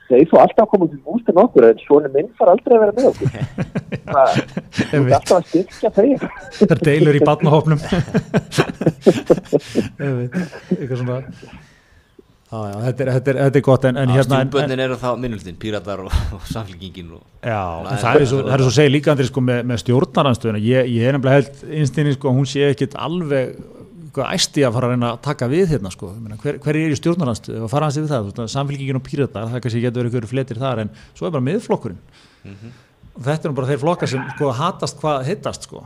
[0.07, 2.97] þau fá alltaf að koma til bústan okkur en svona minn far aldrei að vera
[2.97, 3.29] með okkur.
[4.07, 4.29] Hvað,
[4.79, 6.11] þú veist alltaf að styrkja þau.
[6.61, 7.81] það er deilur í batnahopnum
[10.79, 11.19] eitthvað svona
[12.57, 15.07] Já, já, þetta er, þetta er, þetta er gott en, en hérna Stjúpbörnin eru þá
[15.21, 17.59] minnultin, píratar og, og samfélkingin og Já,
[17.93, 20.63] en það er svo, það er- svo að segja líka Andri sko með, með stjórnaranstöðuna,
[20.65, 23.59] ég, ég er nefnilega held einstinni sko, hún sé ekkit alveg
[24.17, 26.09] hvað æsti að fara að reyna að taka við hérna sko,
[26.41, 29.83] hver, hver er í stjórnaranstöðu og fara hans yfir það, samfélkingin og píratar það kannski
[29.85, 31.99] getur verið fletir þar en svo er bara miðflokkurinn.
[33.17, 35.85] Og þetta er bara þeir flokkar sem sko hatast hvað hittast sko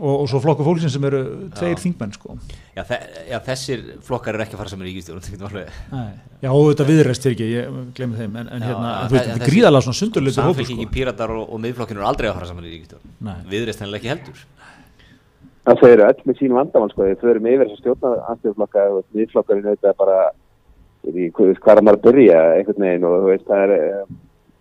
[0.00, 1.20] og, og svo flokkur fólksinn sem eru
[1.56, 2.36] tveir þingmenn sko
[2.76, 2.98] já, þe
[3.30, 5.70] já, þessir flokkar eru ekki að fara saman í ríkistjórn.
[6.42, 9.24] Já, og þetta viðreist fyrir ekki, ég glemir þeim en, en Já, hérna, þú veist,
[9.26, 12.28] þe- þetta er gríðalega svona sundurleitur hópur sko Samfélkingin, píratar og, og miðflokkinu eru aldrei
[12.30, 13.36] að fara saman í ríkistjórn Nei.
[13.54, 14.44] Viðreist hennilega ekki heldur
[15.66, 18.84] Það þau eru öll með sín vandamál sko, þau förum yfir þess að stjórna anstöðuflokka
[18.94, 20.18] og miðflokkarinn auðvitað bara,
[21.02, 23.64] ég veit ekki hvað hvað er maður að byrja einhvern veginn og þú veist það
[23.64, 24.12] er eh,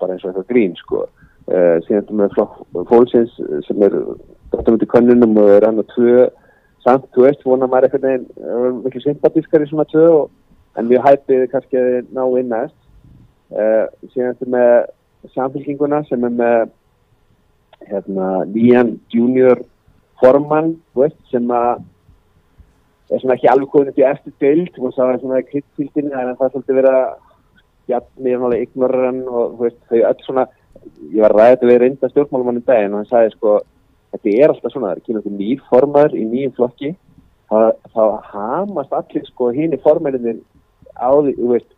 [0.02, 1.04] bara eins og eitthvað grín sko.
[1.46, 2.56] Uh, síðan með flokk
[2.90, 3.36] fólksins
[3.68, 3.94] sem er
[4.56, 6.26] dottum út í könnunum og er hann að tvö
[6.86, 10.34] samt, þú veist, vona maður einhvern veginn uh, miklu sympatískar í svona tvö og,
[10.76, 12.78] en mjög hæpið kannski að ná inn næst.
[13.54, 14.74] Uh, síðan ertu með
[15.34, 16.58] samfélkinguna sem er með
[17.86, 19.62] hérna, nýjan junior
[20.22, 21.84] formann, veist, sem að
[23.14, 26.36] er svona ekki alveg komin upp í eftir deild og það er svona krittfíldinni en
[26.38, 27.10] það er svolítið verið að
[27.92, 30.46] jafn mér nálega ignoran og veist, þau öll svona
[31.14, 33.54] ég var ræðið að við reynda stjórnmálumann um daginn og hann sagði sko,
[34.16, 36.92] þetta er alltaf svona það er ekki náttúrulega nýr formaður í nýjum flokki.
[37.46, 37.58] Þá,
[37.94, 40.40] þá hamast allir sko hinn í formælinni
[40.98, 41.72] á því, þú veist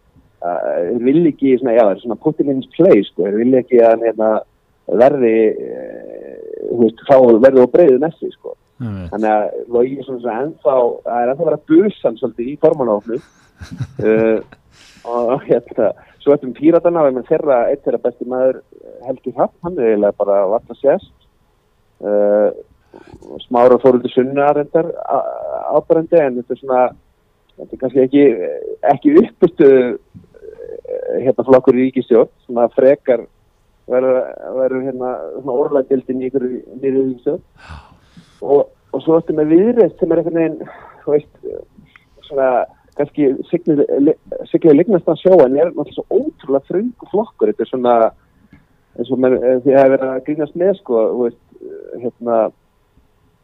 [0.45, 3.81] uh, vilja ekki svona, já, það er svona put in his place sko, vilja ekki
[3.83, 4.29] að hérna,
[5.01, 6.37] verði uh,
[6.83, 8.55] veist, þá verði á breiðu næsti sko.
[8.77, 10.73] Nei, þannig að Logi er svona ennþá
[11.07, 14.39] það er ennþá að vera busan svolítið í formanófnu uh,
[15.17, 15.87] og hérna
[16.21, 18.59] svo eftir um píratana og þeirra eitt þeirra besti maður
[19.07, 21.09] Helgi Hrapp hann er eiginlega bara vart að sést.
[21.09, 21.16] uh,
[23.47, 26.83] smára fóröldi sunna reyndar á- ábærendi en þetta er svona
[27.57, 28.23] þetta er kannski ekki,
[28.93, 29.69] ekki uppustu
[31.17, 33.25] hérna flokkur í ríkistjórn svona frekar
[33.87, 35.13] verður hérna
[35.53, 36.47] orðlægdildin í ykkur
[36.81, 37.39] nýri ríkistöð
[38.41, 41.45] og, og svo ertu með viðreist sem er þú veist
[42.27, 42.49] svona
[42.97, 47.51] kannski siglið lignast að sjá en er náttúrulega svo ótrúlega frungu flokkur.
[47.51, 47.95] Þetta er svona
[48.97, 51.43] eins og með, því að það er að grínast með sko þú veist
[52.01, 52.39] hérna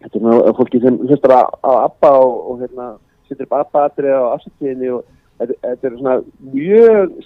[0.03, 2.87] þetta er náttúrulega fólki sem hlustar á, ABBA og, og hérna
[3.29, 5.03] setur upp ABBA-atrið á afsættíðinni og
[5.39, 6.15] þetta, er svona
[6.53, 7.17] mjög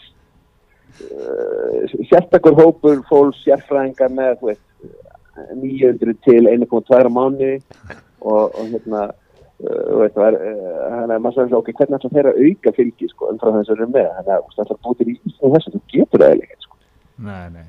[1.04, 4.66] uh, sérstakur hópur fólks sérfræðingar með þú veist
[5.62, 7.54] 900 til 1,2 mánu
[8.22, 12.36] og, og hérna uh, veit, var, uh, þannig að maður svo ok, hvernig ætla þeirra
[12.38, 15.10] auka fylgi sko, umfram þess að vera með þannig að það ætla að búið til
[15.10, 16.80] í þessu þú getur það eða sko.
[17.18, 17.68] Nei, nei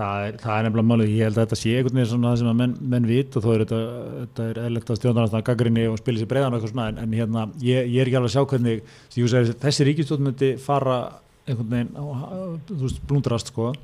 [0.00, 2.38] Það er, það er nefnilega málið, ég held að þetta sé einhvern veginn svona það
[2.40, 3.80] sem að menn, menn vit og þó er þetta,
[4.20, 7.00] þetta er eðlert að stjórnarnast að gaggrinni og spila sér breiðan og eitthvað svona en,
[7.02, 10.96] en hérna, ég, ég er ekki alveg að sjá hvernig segir, þessi ríkistjórn myndi fara
[11.44, 12.04] einhvern veginn, á,
[12.70, 13.74] þú veist, blúndrast sko,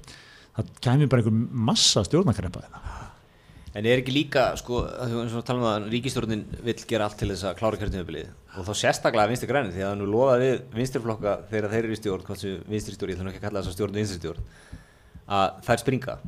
[0.57, 2.95] það kæmi bara einhvern massa stjórnarkrempa þetta
[3.77, 7.29] En er ekki líka, sko, eins og talum við að ríkistjórnin vill gera allt til
[7.29, 8.31] þess að klára kjörtímabilið?
[8.57, 11.99] Og þá sérstaklega vinstri græni því að nú loða við vinstriflokka þegar þeir eru í
[12.01, 14.49] stjórn, hvað sem vinstri stjórn, ég ætla ekki að kalla þess að stjórn vinstri stjórn
[15.27, 16.19] að þær springa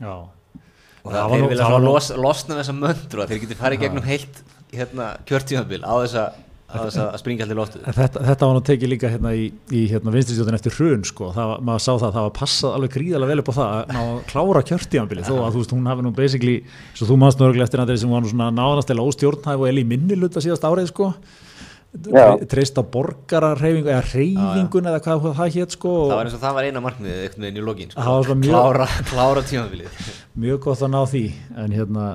[0.00, 0.14] Já.
[0.14, 4.08] og það, það þeir vilja svona los, losna þessa möndru að þeir geti farið gegnum
[4.08, 4.42] heilt
[4.74, 6.42] hérna, kjörtímabil á þess að
[6.74, 10.56] að, springa allir loftu þetta, þetta var nú tekið líka hérna í, í hérna, vinstristjóðin
[10.58, 11.30] eftir hrun sko.
[11.34, 13.74] það var, maður sá það að það var passað alveg gríðalega vel upp á það
[13.74, 16.56] að ná að klára kjörtímanbili þó að þú veist hún hafi nú basically
[16.96, 19.86] svo þú maður snurglega eftir að þeir sem var nú svona náðanastela óstjórnhæf og eli
[19.92, 21.10] minniluta síðast árið sko
[22.50, 26.56] treyst á borgararreyfingu eða reyfingun eða hvað það hétt sko það var eins og það
[26.58, 28.36] var eina markmiðið eitthvað inn í login sko.
[28.42, 30.06] mjög, klára, klára tímafilið
[30.44, 31.24] mjög gott að ná því
[31.64, 32.06] en hérna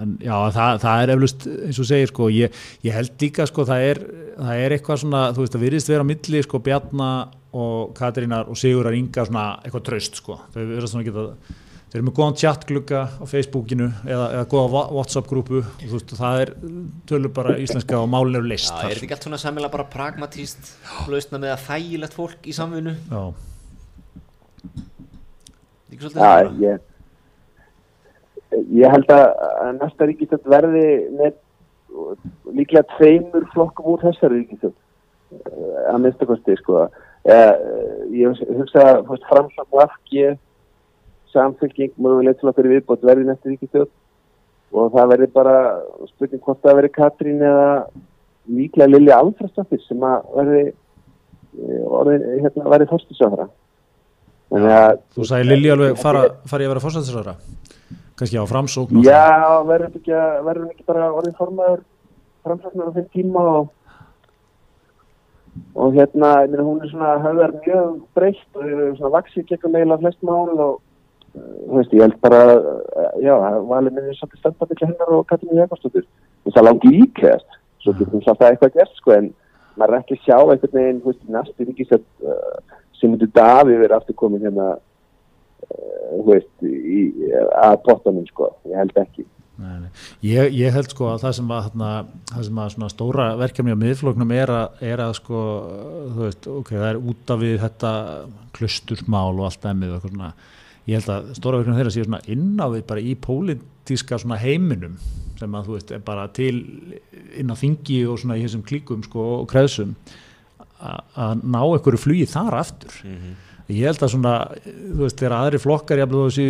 [0.00, 3.66] en, já það, það er eflust eins og segir sko ég, ég held líka sko
[3.68, 4.02] það er,
[4.38, 8.50] það er eitthvað svona þú veist það virðist vera á milli sko Bjarnar og Katrínar
[8.50, 10.40] og Sigurar Inga svona eitthvað tröst sko.
[10.50, 11.26] Þau verðast svona geta
[11.94, 16.38] þeir eru með góðan chatglugga á Facebookinu eða, eða góða Whatsapp-grúpu og þú veist, það
[16.42, 16.50] er
[17.06, 18.72] tölur bara íslenska og málin eru list.
[18.72, 20.72] Já, er þetta ekki allt svona samilega bara pragmatíst
[21.12, 22.96] lausna með að þægilegt fólk í samfunnu?
[23.12, 23.22] Já.
[25.94, 26.32] Já,
[26.64, 26.82] ég,
[28.74, 29.28] ég held að
[29.78, 31.36] næsta ríkistöld verði með
[32.58, 34.74] líklega tveimur flokkum úr þessari ríkistöld
[35.92, 36.88] að minnstakosti, sko.
[37.22, 40.34] Ég hugsa að framsam og afgið
[41.34, 43.90] samfélking möguleg til að fyrir viðbót verði næstu ríkistjóð
[44.74, 45.58] og það verði bara
[46.10, 47.68] spurning hvort það verði Katrín eða
[48.50, 50.64] líklega Lilja Alfredsdóttir sem að verði
[52.00, 53.48] orðin, hérna, verði fórstisöðra
[54.54, 57.36] Þú sagði Lilja alveg fara, fara ég að vera fórstisöðra
[58.18, 60.18] kannski á framsókn Já, verður ekki,
[60.70, 61.82] ekki bara orðin formaður
[62.44, 63.72] framsóknar á þeim tíma og
[65.74, 70.22] og hérna, hún er svona höfðar mjög breytt og er svona vaksið gegn meila flest
[70.26, 70.80] mál og
[71.34, 72.42] þú veist, ég held bara
[73.22, 73.34] já,
[73.66, 76.06] valið minni svolítið stönda til hennar og Katrín Jakobsdóttir
[76.52, 79.30] það langt líklegast, svo getum við alltaf eitthvað gert sko, en
[79.74, 83.78] maður er ekki að sjá einhvern veginn, þú veist, næstu ríkisett uh, sem myndur Daví
[83.80, 87.06] verið aftur komin hérna uh, þú veist, í,
[87.64, 89.26] að pottanum sko, ég held ekki.
[89.54, 89.90] Nei, nei.
[90.26, 91.90] Ég, ég held sko að það sem að, þarna,
[92.32, 95.42] það sem að svona stóra verkefni á miðfloknum er að, er að sko,
[96.16, 97.92] þú veist, ok, það er út af við þetta
[98.54, 100.32] klusturmál og allt emmið og eitthvað svona
[100.88, 104.40] ég held að stóra verkefni þeirra séu svona inn á við bara í pólitíska svona
[104.40, 104.98] heiminum
[105.38, 106.58] sem að þú veist er bara til
[107.40, 109.94] inn á þingi og svona í þessum klíkum sko og kreðsum
[110.84, 112.92] að ná einhverju flugi þar aftur.
[113.04, 113.34] Mm -hmm.
[113.68, 114.34] ég held að svona
[114.68, 116.46] þú veist þegar aðri flokkar ég hafði þessi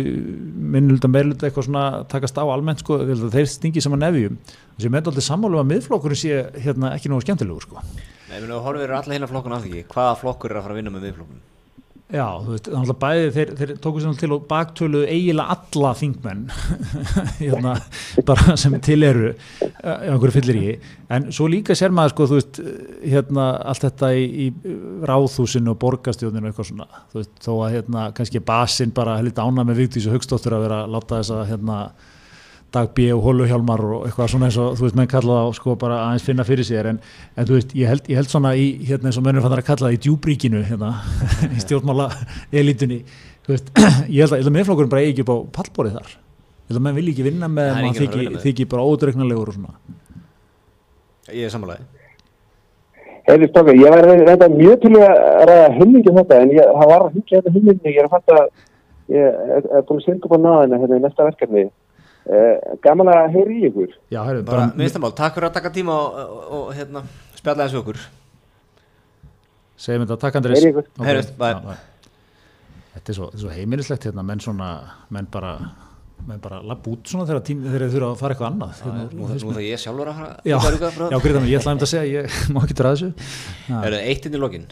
[0.73, 2.99] minnulda meirulda eitthvað svona takast á almennt sko
[3.31, 4.37] þeir stingi saman nefjum.
[4.75, 7.79] Þessi með alltaf sammálu að miðflokkurinn sé hérna ekki náðu skemmtilegur sko.
[8.29, 10.79] Nei, menn, horfið eru alla hérna flokkun af því hvaða flokkur er að fara að
[10.81, 11.54] vinna með miðflokkun
[12.13, 15.93] Já, þú veist, þannig að bæði þeir, þeir tóku sér til og baktöluðu eiginlega alla
[15.97, 16.43] þingmenn
[17.39, 17.71] hérna,
[18.27, 19.31] bara sem til eru
[19.81, 20.75] á einhverju fyllir í.
[21.09, 22.59] En svo líka sér maður sko, þú veist
[23.01, 24.75] hérna, allt þetta í, í
[25.09, 27.01] ráðhúsinu og borgastjóðinu og eitthvað svona.
[27.09, 30.83] Þú veist, þó að hérna, kannski basinn bara heldur ána með Vigdísu Högstóttur að vera
[30.85, 31.79] að láta þess að hérna
[32.75, 35.75] Dag B og Hóluhjálmar og eitthvað svona eins og þú veist, menn kalla það sko
[35.79, 36.99] bara aðeins finna fyrir sér en,
[37.35, 39.63] en þú veist, ég held, ég held svona í hérna eins og mennur fann það
[39.63, 40.91] að kalla það í djúbríkinu hérna,
[41.55, 42.09] í stjórnmála
[42.51, 43.01] elitunni
[43.47, 43.73] þú veist,
[44.15, 46.15] ég held að, að meðflokkurinn bara eigi upp á pallborið þar.
[46.15, 49.59] Ég held að menn vil ekki vinna með en maður þykir, þykir bara ódreiknarlegur og
[49.59, 49.77] svona.
[51.31, 51.85] Ég er samanlega
[53.25, 55.15] Heiði Stokka, ég var reynda mjög til að
[55.49, 58.13] ræða hilmingi um þetta en ég, það var að hingja þetta hilmingi, ég er að
[58.13, 58.41] fatta
[59.15, 61.63] ég er, búin að synga upp á náðina hérna í næsta verkefni
[62.85, 63.95] gaman að heyri í ykkur.
[64.13, 67.03] Já, heyrðu, bara, bara minnstamál, takk fyrir að taka tíma og, og, og hérna,
[67.37, 68.03] spjalla þessu okkur.
[69.85, 70.87] Segjum þetta, takk Andris heyri ykkur.
[70.93, 71.07] Okay.
[71.09, 71.79] Heyrðust, bye.
[72.93, 74.69] þetta er svo, þetta er svo heimilislegt hérna, menn svona,
[75.13, 75.57] menn bara
[76.25, 78.77] menn bara lapp út svona þegar, tím, þegar þeir þurfa að fara eitthvað annað.
[78.79, 81.51] Já, hérna, nú, nú það ég sjálfur að fara já, að fara já, gríða mig,
[81.51, 83.29] ég ætlaði um að segja ég má ekki draða þessu.
[83.67, 84.65] Já, Er það eitt inn í lokin.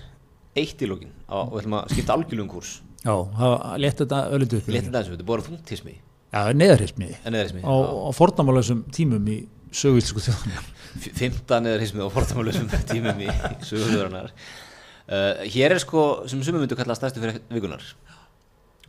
[0.64, 1.14] Eitt í lokin.
[1.28, 2.74] Á, og við ætlum að skipta algjörlum kúrs
[3.04, 5.96] já það létt þetta öllundu upp Léttin þessu, þetta er bara þungtismi
[6.34, 13.30] já, neðarhismi á, á fornamálausum tímum í sögulsku þjóðan Fymta neðarismi og fortamálusum tímum í
[13.66, 17.86] sögurðurinnar uh, Hér er sko sem sumum myndu kalla stærstu fyrir vikunar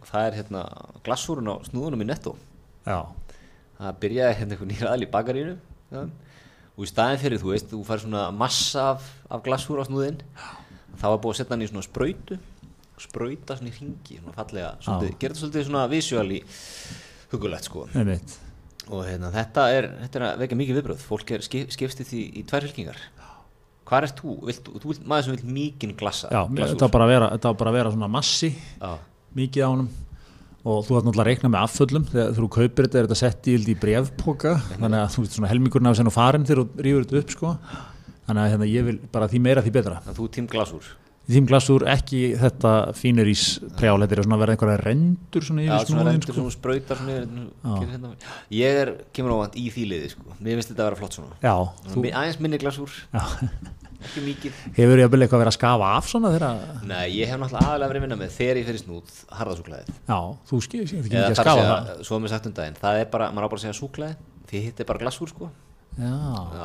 [0.05, 0.65] og það er hérna
[1.05, 2.35] glassúrun á snúðunum í netto.
[2.85, 3.09] Já,
[3.79, 5.55] það byrjaði hérna einhver nýra aðl í bakarínu
[5.95, 6.03] ja.
[6.77, 10.21] og í staðin fyrir þú veist þú fær svona massa af, af glassúr á snúðin
[11.01, 12.39] þá var búið að setja hann í svona sprautu
[13.01, 16.43] sprauta svona í ringi svona fallega, þetta svolítið svona visuáli
[17.35, 17.87] hugulegt sko.
[18.93, 22.23] Og hérna, þetta, er, þetta er að vekja mikið viðbröð fólk er skip, skipstið í,
[22.41, 22.99] í tvær fylkingar.
[23.89, 24.35] Hvað ert þú?
[24.49, 27.73] Vilt, þú vilt maður sem vil mikinn glassa já, þetta var bara að vera, bara
[27.73, 28.93] að vera svona massi Já.
[29.37, 29.91] mikið á honum.
[30.65, 32.05] Og þú ætti náttúrulega að reikna með afföllum.
[32.09, 35.51] Þegar þú kaupir þetta er þetta sett í, í brefpoka þannig að þú veist svona
[35.51, 37.51] helmingurinn af þessu og farin þegar þú rýfur þetta upp sko.
[38.25, 39.99] Þannig að hérna, ég vil bara því meira því betra.
[40.01, 40.93] Þannig að þú tím glassúr
[41.25, 43.45] Þím glassúr ekki þetta fínirís
[43.79, 46.37] prjál, þetta er svona að vera einhverja rendur svona Já, yfir svona snúðin rendur sko.
[46.37, 47.47] svona sprautar svona yfir,
[47.95, 48.11] hérna.
[48.53, 50.27] Ég er, kemur ávand í því liði sko.
[50.37, 51.55] Mér finnst þetta að vera flott svona Já,
[51.95, 52.05] Þú...
[52.11, 53.25] Aðeins minni glasúr, já.
[54.05, 56.61] ekki mikið hefur ég að byrja eitthvað að vera að skafa af svona þegar,
[56.91, 59.09] Nei, ég hef náttúrulega aðalega verið að vinna með þegar ég fyrir snúð
[59.39, 60.19] harðasúklaðið já,
[60.51, 62.55] þú skil ekki ekki Eða að skafa það svo mér sagt um
[65.01, 65.49] að sko
[65.95, 66.11] Já,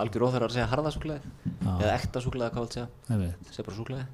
[0.02, 1.26] Algjör óþar að segja harðasúklaðið
[1.70, 2.88] Eða ekta súklaðið, hvað vil segja.
[3.54, 4.08] Segja bara súklaðið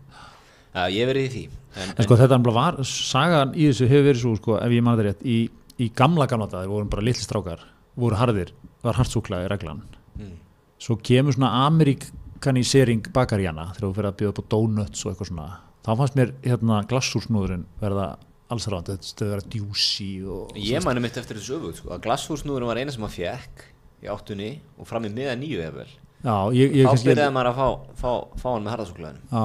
[0.75, 1.43] Já, ég verið í því
[1.75, 5.01] En, En sko þetta var, sagan í þessu hefur verið svo sko, ef ég manna
[5.01, 5.39] þetta rétt, í,
[5.83, 7.65] í gamla gamla dagar voru bara litli strákar,
[7.99, 8.53] voru harðir,
[8.85, 9.81] var hardsúklaði reglan.
[10.15, 10.37] Mm.
[10.79, 15.31] Svo kemur svona amerikanisering bakaríjana þegar þú fyrir að bjóða upp á donuts og eitthvað
[15.33, 15.49] svona.
[15.85, 18.07] Þá fannst mér hérna glassúrsnúðurinn verða
[18.55, 20.55] alls ránd, þetta vera djúsi og...
[20.55, 23.65] Ég mani mitt eftir þessu öfugt sko, að glasúrsnúðurinn var eina sem maður fekk
[24.05, 25.89] í áttunni og fram í miða nýju efvel
[26.25, 28.11] Já, ég, ég Þá byrjaði maður að fá, fá,
[28.41, 29.41] fá hann með harðasúklaðinu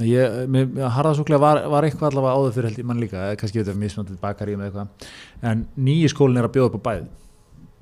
[0.00, 3.74] ég, mér, harðasúklega var, var eitthvað allavega áður fyrir held ég mann líka, kannski þetta
[3.74, 5.10] er mismöndið bakaríum eða eitthvað,
[5.52, 7.08] en nýji skólinn er að bjóða upp á bæði,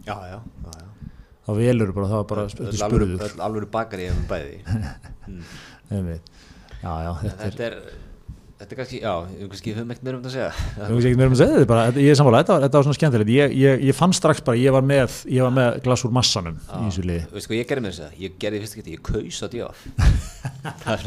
[0.06, 0.86] Já, já, já, já.
[1.46, 2.46] þá velur bara, það var bara
[2.80, 4.60] spurður, öll alvöru bakari hefum bæði.
[5.94, 6.30] Einmitt,
[6.80, 7.78] já, já, þetta er, Þetta er,
[8.60, 9.12] þetta er kannski, já,
[9.50, 10.52] kannski höfum ekkert meira um þetta að segja.
[10.76, 12.76] Við veist ekki meira um að segja þetta, bara, þetta- ég er samfélag, þetta, þetta
[12.76, 15.78] var svona skemmtilegt, ég, ég, ég fann strax bara, ég var með, ég var með
[15.86, 18.60] glas úr massanum í þessu liði, Veistu hvað ég gerði með þess að, ég gerði
[18.64, 19.76] fyrst ekki, ég kaus að djóf
[20.84, 21.00] Það er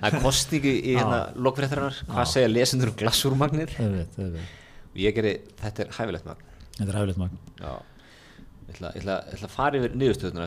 [0.00, 2.96] það er kostningu í hérna lokfréttarinnar, hvað segja lesendur um
[3.46, 3.72] einmitt,
[4.90, 6.44] og ég gerði, þetta er hæfilegt magn.
[6.76, 7.72] Þetta er hæfilegt magn, Já,
[8.68, 10.44] ég ég ég ætla að fara yfir niðurstöðuna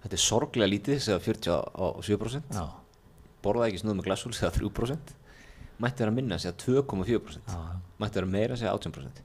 [0.00, 2.62] Þetta er sorglega lítið, segja 47% já,
[3.44, 5.16] borðaði ekki snuð með glasúl, segja 3%
[5.80, 7.58] mætti vera minna, segja 2,4%
[8.00, 9.20] mætti vera meira, segja 18%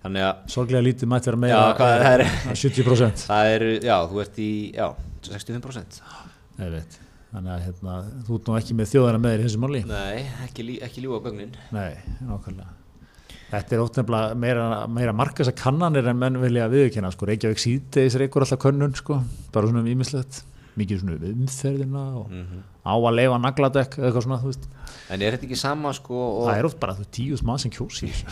[0.00, 4.20] þannig að sorglega lítið mætti vera meira, Já, er- eh, 70%, það er, já, þú
[4.24, 4.88] ert í, já,
[5.28, 6.00] 65%
[6.60, 6.98] einmitt,
[7.34, 7.96] þannig að hérna,
[8.26, 11.04] þú ert nú ekki með þjóðana með þér í þessu máli, Nei, ekki, lí, ekki
[11.04, 11.52] ljúga gögnin.
[11.70, 11.94] Nei,
[12.26, 12.72] nákvæmlega.
[13.50, 17.26] Þetta er ótt nefnilega meira, meira markasa kannanir en menn vilja viðurkenna sko.
[17.26, 19.22] Reykjavík síðdeis reykur alltaf könnun sko.
[19.52, 20.44] bara svona um ímislegt
[20.78, 22.60] mikið svona um umferðina og Mhm.
[22.86, 24.54] á að leifa nagladekk eða eitthvað svona.
[25.10, 27.70] En er þetta ekki sama, sko og, það er oft bara þú tíus maður sem
[27.74, 28.24] kjósi þessu.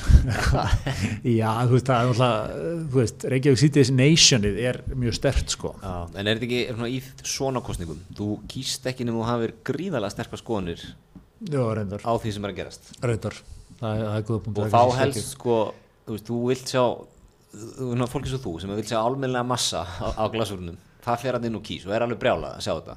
[1.40, 5.74] já þú veist það er alltaf Reykjavík síðdeis nationið er mjög stert sko.
[5.82, 9.54] já, En er þetta ekki svona, í svona kostningum Þú kýst ekki nema þú hafir
[9.66, 10.86] gríðalega sterkar skoðanir
[11.42, 11.58] já
[12.06, 13.34] á því sem er að gerast reyndar.
[13.78, 15.58] Það, er- það er góða punkt og þá helst sko
[16.08, 16.84] þú veist, þú vilt sjá
[17.58, 21.20] þú veist, fólk eins og þú sem vilt sjá almennilega massa á, á glasúrunum, það
[21.24, 22.96] fer hann inn og kýs og er alveg brjálað að sjá þetta.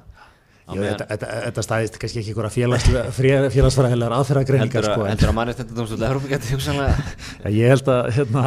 [0.72, 6.04] Þetta, þetta, þetta stæðist kannski ekki einhverja félagsfræðilega félagsfræðilegar aðferðagreiningar heldur sko, heldur að mannréttindadómstóll
[6.06, 6.92] Evrópu getur hugsanlega
[7.42, 8.44] Já, Ég held að hérna,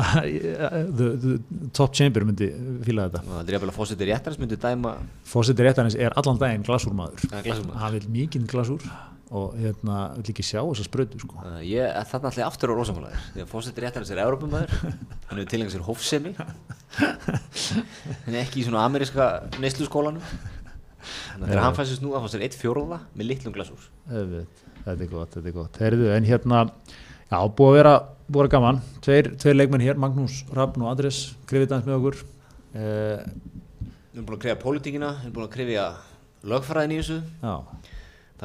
[0.96, 1.34] the, the
[1.76, 2.48] top chamber myndi
[2.88, 3.22] fíla þetta.
[3.28, 4.94] og heldur ég að fósiti réttarins myndi dæma
[5.28, 7.28] Fósiti réttarins er allan daginn glasúrmaður.
[7.84, 8.80] Hann vil mikinn glasúr
[9.34, 11.40] og hérna vil ekki sjá þessa sprödu sko.
[11.42, 15.40] Uh, ég, þarna ætla ég aftur á rosamálagir því að fósiti réttarins er Evrópumæður hann
[15.40, 16.36] hefur tilengið sér hófsemi
[18.30, 22.60] en ekki í svona ameríska neysluskólanum þannig að hann fæsist nú að fá sér eitt
[22.60, 23.58] fjórða með litlum
[24.06, 24.62] Einmitt.
[24.86, 25.78] Þetta er gott, þetta er gott.
[25.82, 26.60] Heyrðu, en hérna,
[27.32, 27.94] já, búið að vera,
[28.28, 28.82] búið að vera gaman.
[29.02, 32.20] Tveir, tveir leikmenn hér, Magnús Rafn og Andrés, grifið dans með okkur.
[32.76, 33.24] Eh,
[34.16, 35.86] við erum búin að krifja pólitíkina við erum búin að krifja
[36.52, 37.54] lögfræðin í þessu já,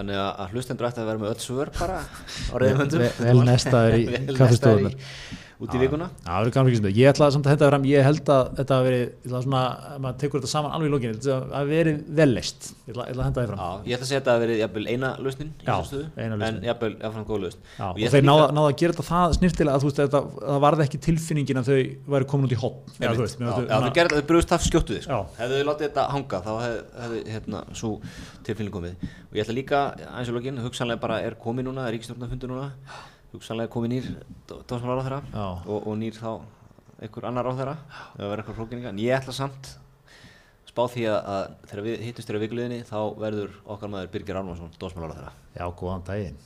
[0.01, 3.97] þannig að, hlustendur ætti að vera með öll svör bara á reyðumöndum Ve- vel nestaðir
[4.01, 4.05] í
[4.41, 4.99] kaffistofunnar.
[5.61, 6.95] Út í vikuna Já, það verður gaman fylgjast með.
[7.01, 9.41] Ég ætla samt að henda það fram, ég held að þetta hafi verið, ég ætla
[9.45, 12.61] svona, ef maður tekur þetta saman alveg í lókinu, þetta hafi verið vel leist.
[12.87, 13.61] Ég ætla, ég ætla að henda það fram.
[13.61, 15.77] Já, ég ætla að segja að þetta að verið jafnvel eina lausnin Já,
[16.17, 16.47] eina lausnin.
[16.49, 19.27] en jafnvel jafnvel góð lausn Já, og, ég þeir náða, náða að gera þetta það
[19.39, 21.81] snirtilega að þú veist, þetta, það varði ekki tilfinningin að þau
[22.15, 22.81] væri komin út í hotn.
[22.97, 24.97] Já, þú veist, Já, þau- brugðust af skjóttu
[33.35, 34.09] hugsanlega komið nýr
[34.51, 35.21] dómsmálar á þeirra
[35.67, 36.31] og, og nýr þá
[37.01, 37.77] einhver annar á þeirra
[38.19, 39.71] eða verður eitthvað flókninga, en ég ætla samt
[40.71, 44.39] spá því að, að þegar við hittumst þér á vikuleginni þá verður okkar maður Birgir
[44.41, 46.37] Ármarsson dómsmálar á þeirra Já, góðan daginn.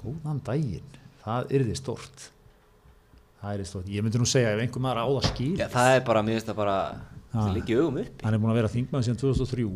[0.00, 0.94] Góðan daginn.
[1.24, 2.24] Það yrði stort.
[3.42, 3.90] Það yrði stort.
[3.92, 5.50] Ég myndi nú segja ef einhver maður á það skil.
[5.60, 6.76] Já, það er bara, mér finnst það bara
[7.34, 7.52] það Já.
[7.58, 9.66] liggi augum upp Hann er búin að vera þingmaður síðan 2003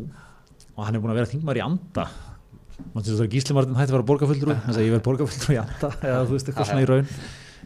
[0.79, 2.07] og hann er búin að vera þingmaður í anda.
[2.99, 5.91] Að Gísli Martin hætti að vera borgarfulltrú, hann sagði ég verð borgarfulltrú í anda.
[6.09, 7.09] Eða þú veist eitthvað svona í raun.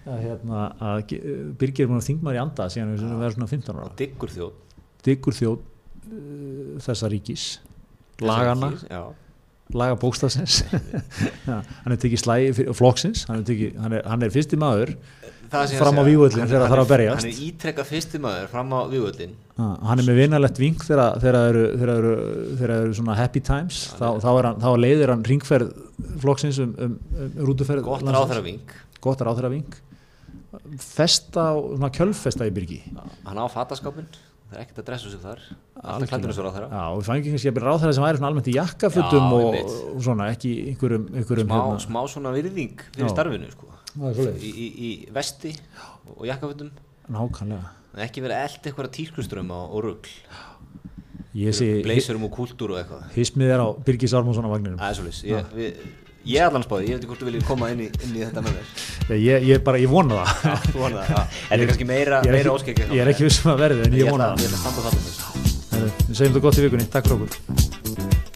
[0.03, 1.21] Að, hérna, að Gi-
[1.61, 3.91] Birgir er búin að þingmaður í anda síðan við verðum svona 15 ára.
[4.01, 4.55] diggur þjóð.
[5.07, 7.45] Diggur þjóð uh, þessa ríkis,
[8.23, 8.73] lagana.
[9.73, 10.59] laga bókstafsins
[11.47, 13.23] hann er tekið slægi fyrir flokksins.
[13.31, 14.97] Hann er, hann er, er fyrsti maður
[15.53, 17.23] fram á hann- þegar það þarf að er- berjast.
[17.23, 21.19] hann er ítrekka fyrsti maður fram á vígvöllin Ha, hann er með vinalegt vink þegar
[21.21, 22.13] það eru, eru,
[22.65, 23.83] eru svona happy times.
[23.99, 25.75] Þá, þá, er hann, þá leiðir hann ringferð
[26.23, 28.73] flokksins um, um, um rútuferð gott ráðherra ving
[29.05, 29.77] gott ráðherra vink
[30.81, 32.81] festa, svona kjölfesta í byrgi
[33.27, 34.09] hann á fataskápin,
[34.49, 35.45] það er ekkert að dressa sig þar.
[35.83, 36.69] Alltaf klættur þessu ráðherra.
[36.73, 39.57] Já, við fæðum ekki að ráðherra sem væri svona almennt í jakkafutum og,
[39.93, 43.71] og svona, ekki einhverjum, einhverjum smá, smá svona virðing fyrir starfinu sko.
[43.93, 45.53] Það er í, í, í vesti
[46.17, 46.73] og jakkafutum
[47.13, 47.73] nákvæmlega.
[47.93, 49.85] En ekki verið eld eitthvað tískuströma og
[51.57, 53.05] sé, bleysurum og kúltúr og eitthvað.
[53.17, 54.79] Hismið er á Birgis Ármúnsson á vagninum.
[54.81, 55.85] Það er svolítið, ég,
[56.33, 58.45] ég allan spáði, ég veit ekki hvort þú viljið koma inn í, inn í þetta
[58.45, 58.75] með mér.
[59.17, 60.35] Ég, ég, bara, ég vona það.
[60.45, 61.23] Já, þú vonar það, já.
[61.49, 64.33] Þetta er kannski meira, er óskekki ég er ekki vissum að verði en ég vona
[64.33, 64.61] það.
[64.73, 65.01] að það
[65.83, 68.32] við segjum þetta gott í vikunni, takk fyrir okkur